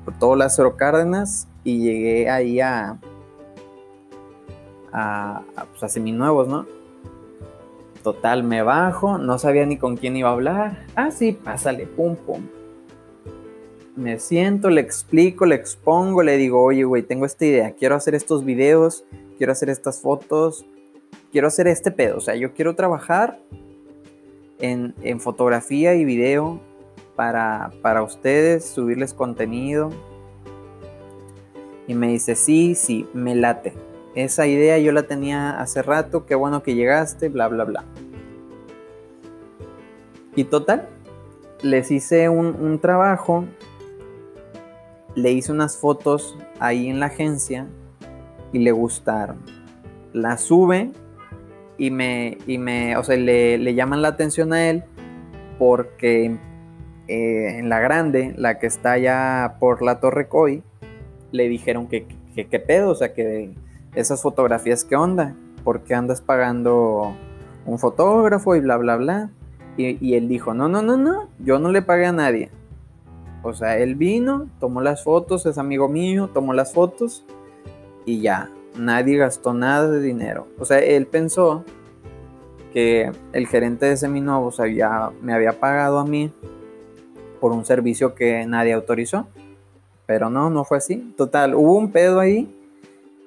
por 0.04 0.18
todo 0.18 0.36
Lázaro 0.36 0.76
Cárdenas 0.78 1.48
y 1.64 1.80
llegué 1.80 2.30
ahí 2.30 2.60
a, 2.60 3.00
a, 4.92 5.44
a, 5.56 5.66
pues, 5.66 5.92
seminuevos, 5.92 6.48
¿no? 6.48 6.66
Total, 8.04 8.44
me 8.44 8.64
bajo, 8.64 9.18
no 9.18 9.38
sabía 9.38 9.66
ni 9.66 9.78
con 9.78 9.96
quién 9.96 10.16
iba 10.16 10.30
a 10.30 10.34
hablar. 10.34 10.86
Ah, 10.96 11.12
sí, 11.12 11.34
pásale, 11.34 11.86
pum, 11.86 12.16
pum. 12.16 12.42
Me 13.96 14.20
siento, 14.20 14.70
le 14.70 14.82
explico, 14.82 15.46
le 15.46 15.56
expongo, 15.56 16.24
le 16.24 16.38
digo, 16.38 16.64
oye, 16.64 16.84
güey, 16.84 17.04
tengo 17.04 17.26
esta 17.26 17.46
idea, 17.46 17.72
quiero 17.74 17.96
hacer 17.96 18.16
estos 18.16 18.44
videos, 18.44 19.04
quiero 19.38 19.52
hacer 19.52 19.70
estas 19.70 20.02
fotos, 20.02 20.66
quiero 21.32 21.48
hacer 21.48 21.68
este 21.68 21.92
pedo. 21.92 22.18
O 22.18 22.22
sea, 22.22 22.36
yo 22.36 22.54
quiero 22.54 22.76
trabajar 22.76 23.40
en, 24.60 24.96
en 25.04 25.20
fotografía 25.20 25.94
y 25.94 26.06
video 26.06 26.60
para, 27.16 27.72
para 27.84 28.02
ustedes, 28.02 28.66
subirles 28.66 29.14
contenido. 29.14 29.92
Y 31.88 31.94
me 31.94 32.08
dice, 32.08 32.36
sí, 32.36 32.74
sí, 32.74 33.06
me 33.14 33.36
late 33.36 33.74
esa 34.16 34.46
idea 34.48 34.78
yo 34.78 34.92
la 34.92 35.04
tenía 35.04 35.60
hace 35.60 35.82
rato, 35.82 36.26
qué 36.26 36.36
bueno 36.36 36.64
que 36.64 36.76
llegaste, 36.76 37.30
bla, 37.30 37.48
bla, 37.48 37.64
bla. 37.64 37.86
Y 40.36 40.46
total, 40.46 40.88
les 41.62 41.92
hice 41.92 42.30
un, 42.30 42.80
trabajo, 42.80 43.46
le 45.16 45.32
hice 45.32 45.52
unas 45.52 45.78
fotos 45.78 46.38
ahí 46.60 46.90
en 46.90 47.00
la 47.00 47.08
agencia 47.08 47.68
y 48.52 48.60
le 48.60 48.72
gustaron. 48.72 49.38
La 50.14 50.38
sube 50.38 50.92
y 51.78 51.92
me, 51.92 52.38
y 52.48 52.58
me 52.58 52.98
o 52.98 53.04
sea, 53.04 53.16
le, 53.18 53.74
llaman 53.74 54.02
la 54.02 54.10
atención 54.10 54.54
a 54.54 54.70
él 54.70 54.84
porque 55.58 56.38
eh, 57.08 57.58
en 57.60 57.70
la 57.70 57.80
grande, 57.80 58.34
la 58.38 58.60
que 58.60 58.68
está 58.68 58.94
allá 58.94 59.56
por 59.60 59.82
la 59.82 60.00
Torre 60.00 60.28
Coy, 60.28 60.64
le 61.32 61.48
dijeron 61.48 61.88
que 61.88 62.08
qué 62.36 62.60
pedo, 62.60 62.90
o 62.90 62.96
sea, 62.96 63.14
que 63.14 63.54
esas 63.96 64.22
fotografías, 64.22 64.84
¿qué 64.84 64.96
onda? 64.96 65.36
¿Por 65.64 65.82
qué 65.82 65.94
andas 65.94 66.22
pagando 66.22 67.14
un 67.66 67.80
fotógrafo 67.80 68.56
y 68.56 68.62
bla, 68.62 68.78
bla, 68.78 68.98
bla? 68.98 69.30
Y, 69.78 70.14
él 70.14 70.28
dijo, 70.28 70.54
no, 70.54 70.68
no, 70.68 70.82
no, 70.82 70.98
no, 70.98 71.30
yo 71.40 71.58
no 71.58 71.72
le 71.72 71.82
pagué 71.82 72.06
a 72.06 72.12
nadie. 72.12 72.52
O 73.42 73.54
sea, 73.54 73.78
él 73.78 73.96
vino, 73.96 74.48
tomó 74.60 74.82
las 74.82 75.04
fotos, 75.04 75.46
es 75.46 75.58
amigo 75.58 75.88
mío, 75.88 76.30
tomó 76.32 76.54
las 76.54 76.74
fotos 76.74 77.26
y 78.06 78.22
ya, 78.22 78.52
nadie 78.78 79.18
gastó 79.18 79.54
nada 79.54 79.90
de 79.90 80.02
dinero. 80.02 80.48
O 80.60 80.66
sea, 80.66 80.80
él 80.80 81.08
pensó 81.08 81.64
que 82.74 83.12
el 83.34 83.48
gerente 83.48 83.88
de 83.88 83.98
Seminuevos 83.98 84.60
había, 84.60 85.10
me 85.22 85.34
había 85.34 85.60
pagado 85.60 85.98
a 85.98 86.06
mí 86.06 86.32
por 87.40 87.54
un 87.54 87.66
servicio 87.66 88.14
que 88.14 88.46
nadie 88.46 88.74
autorizó. 88.74 89.28
Pero 90.06 90.30
no, 90.30 90.50
no 90.50 90.64
fue 90.64 90.78
así. 90.78 91.14
Total, 91.18 91.56
hubo 91.56 91.78
un 91.78 91.92
pedo 91.92 92.20
ahí 92.20 92.54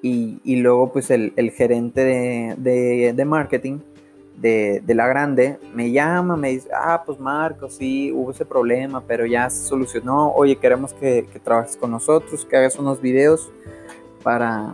y, 0.07 0.55
luego 0.57 0.91
pues 0.91 1.09
el, 1.09 1.33
gerente 1.55 2.03
de, 2.03 3.25
marketing 3.25 3.79
de, 4.37 4.83
la 4.87 5.07
grande 5.07 5.57
me 5.73 5.91
llama, 5.91 6.35
me 6.35 6.49
dice, 6.49 6.69
ah, 6.73 7.01
pues 7.03 7.19
Marco, 7.19 7.69
sí, 7.69 8.11
hubo 8.11 8.29
ese 8.29 8.45
problema, 8.45 9.01
pero 9.01 9.25
ya 9.25 9.49
se 9.49 9.65
solucionó, 9.65 10.31
oye, 10.31 10.57
queremos 10.57 10.93
que, 10.93 11.27
trabajes 11.43 11.75
con 11.75 11.89
nosotros, 11.89 12.45
que 12.45 12.55
hagas 12.55 12.77
unos 12.77 13.01
videos 13.01 13.51
para, 14.21 14.73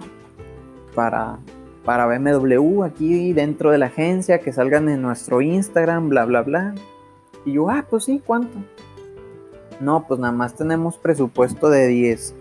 para, 0.94 1.39
para 1.86 2.08
BMW 2.08 2.84
aquí 2.84 3.32
dentro 3.32 3.72
de 3.72 3.78
la 3.78 3.86
agencia, 3.86 4.39
que 4.39 4.52
salgan 4.52 4.89
en 4.89 5.02
nuestro 5.02 5.41
Instagram, 5.41 6.10
bla, 6.10 6.26
bla, 6.26 6.41
bla. 6.41 6.76
Y 7.46 7.54
yo, 7.54 7.70
ah, 7.70 7.86
pues 7.89 8.04
sí, 8.04 8.22
¿cuánto? 8.26 8.58
No, 9.80 10.06
pues 10.08 10.20
nada 10.20 10.34
más 10.34 10.56
tenemos 10.56 10.98
presupuesto 10.98 11.70
de 11.70 11.88
10. 11.88 12.36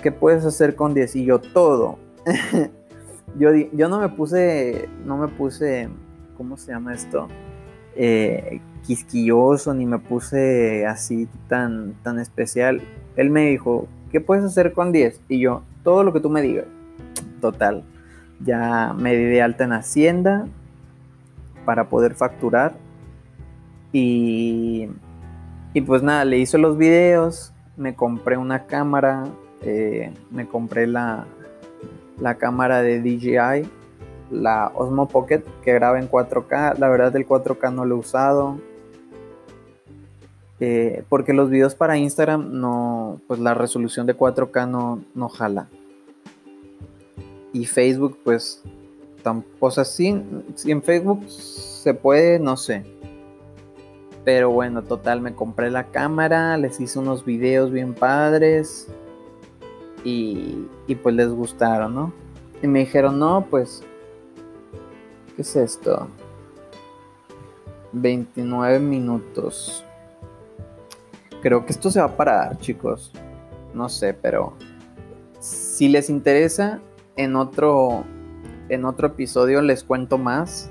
¿qué 0.00 0.12
puedes 0.12 0.44
hacer 0.44 0.74
con 0.74 0.94
10? 0.94 1.16
Y 1.16 1.24
yo, 1.24 1.40
todo. 1.40 1.98
yo, 3.38 3.54
yo 3.54 3.88
no 3.88 4.00
me 4.00 4.08
puse, 4.08 4.88
no 5.04 5.16
me 5.16 5.28
puse, 5.28 5.88
¿cómo 6.36 6.56
se 6.56 6.72
llama 6.72 6.94
esto? 6.94 7.28
Eh, 7.96 8.60
quisquilloso, 8.86 9.74
ni 9.74 9.86
me 9.86 9.98
puse 9.98 10.86
así 10.86 11.28
tan, 11.48 11.94
tan 12.02 12.18
especial. 12.18 12.80
Él 13.16 13.30
me 13.30 13.46
dijo, 13.50 13.88
¿qué 14.10 14.20
puedes 14.20 14.44
hacer 14.44 14.72
con 14.72 14.92
10? 14.92 15.20
Y 15.28 15.40
yo, 15.40 15.62
todo 15.82 16.02
lo 16.02 16.12
que 16.12 16.20
tú 16.20 16.30
me 16.30 16.42
digas. 16.42 16.66
Total. 17.40 17.84
Ya 18.40 18.94
me 18.96 19.16
di 19.16 19.24
de 19.24 19.42
alta 19.42 19.64
en 19.64 19.72
Hacienda 19.72 20.46
para 21.64 21.88
poder 21.88 22.14
facturar. 22.14 22.74
Y, 23.92 24.88
y 25.74 25.80
pues 25.80 26.02
nada, 26.02 26.24
le 26.24 26.38
hice 26.38 26.58
los 26.58 26.78
videos, 26.78 27.52
me 27.76 27.94
compré 27.94 28.36
una 28.36 28.66
cámara, 28.66 29.24
eh, 29.62 30.12
me 30.30 30.46
compré 30.46 30.86
la, 30.86 31.26
la 32.20 32.36
cámara 32.36 32.82
de 32.82 33.00
DJI, 33.00 33.68
la 34.30 34.70
Osmo 34.74 35.08
Pocket 35.08 35.42
que 35.62 35.72
graba 35.72 35.98
en 35.98 36.08
4K. 36.08 36.78
La 36.78 36.88
verdad 36.88 37.14
el 37.16 37.26
4K 37.26 37.72
no 37.72 37.84
lo 37.84 37.96
he 37.96 37.98
usado. 37.98 38.58
Eh, 40.60 41.04
porque 41.08 41.32
los 41.32 41.48
videos 41.48 41.74
para 41.74 41.96
Instagram 41.96 42.60
no, 42.60 43.20
pues 43.26 43.40
la 43.40 43.54
resolución 43.54 44.06
de 44.06 44.16
4K 44.16 44.68
no, 44.68 45.02
no 45.14 45.28
jala. 45.28 45.68
Y 47.52 47.64
Facebook, 47.64 48.18
pues, 48.22 48.62
tampoco, 49.22 49.66
o 49.66 49.70
sea, 49.70 49.84
sí, 49.84 50.22
si 50.54 50.70
en 50.70 50.82
Facebook 50.82 51.28
se 51.28 51.94
puede, 51.94 52.38
no 52.38 52.56
sé. 52.56 52.84
Pero 54.22 54.50
bueno, 54.50 54.82
total, 54.82 55.22
me 55.22 55.34
compré 55.34 55.70
la 55.70 55.84
cámara, 55.84 56.58
les 56.58 56.78
hice 56.78 56.98
unos 56.98 57.24
videos 57.24 57.72
bien 57.72 57.94
padres 57.94 58.86
y, 60.04 60.66
pues 61.02 61.14
les 61.14 61.28
gustaron, 61.28 61.94
¿no? 61.94 62.12
Y 62.62 62.66
me 62.66 62.80
dijeron, 62.80 63.18
no, 63.18 63.46
pues, 63.48 63.82
¿qué 65.36 65.42
es 65.42 65.56
esto? 65.56 66.08
29 67.92 68.80
minutos. 68.80 69.84
Creo 71.42 71.64
que 71.64 71.72
esto 71.72 71.90
se 71.90 72.00
va 72.00 72.06
a 72.06 72.16
parar, 72.16 72.58
chicos. 72.58 73.12
No 73.74 73.88
sé, 73.88 74.14
pero 74.14 74.54
si 75.38 75.88
les 75.88 76.10
interesa, 76.10 76.80
en 77.16 77.36
otro, 77.36 78.04
en 78.68 78.84
otro 78.84 79.08
episodio 79.08 79.62
les 79.62 79.84
cuento 79.84 80.18
más. 80.18 80.70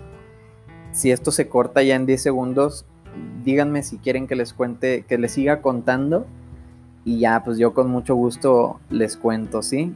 Si 0.92 1.12
esto 1.12 1.32
se 1.32 1.48
corta 1.48 1.84
ya 1.84 1.96
en 1.96 2.06
10 2.06 2.22
segundos, 2.22 2.86
díganme 3.44 3.84
si 3.84 3.98
quieren 3.98 4.28
que 4.28 4.36
les 4.36 4.54
cuente, 4.54 5.06
que 5.08 5.18
les 5.18 5.34
siga 5.34 5.62
contando. 5.62 6.26
Y 7.06 7.20
ya, 7.20 7.44
pues 7.44 7.58
yo 7.58 7.74
con 7.74 7.90
mucho 7.90 8.16
gusto 8.16 8.80
les 8.90 9.18
cuento, 9.18 9.62
¿sí? 9.62 9.94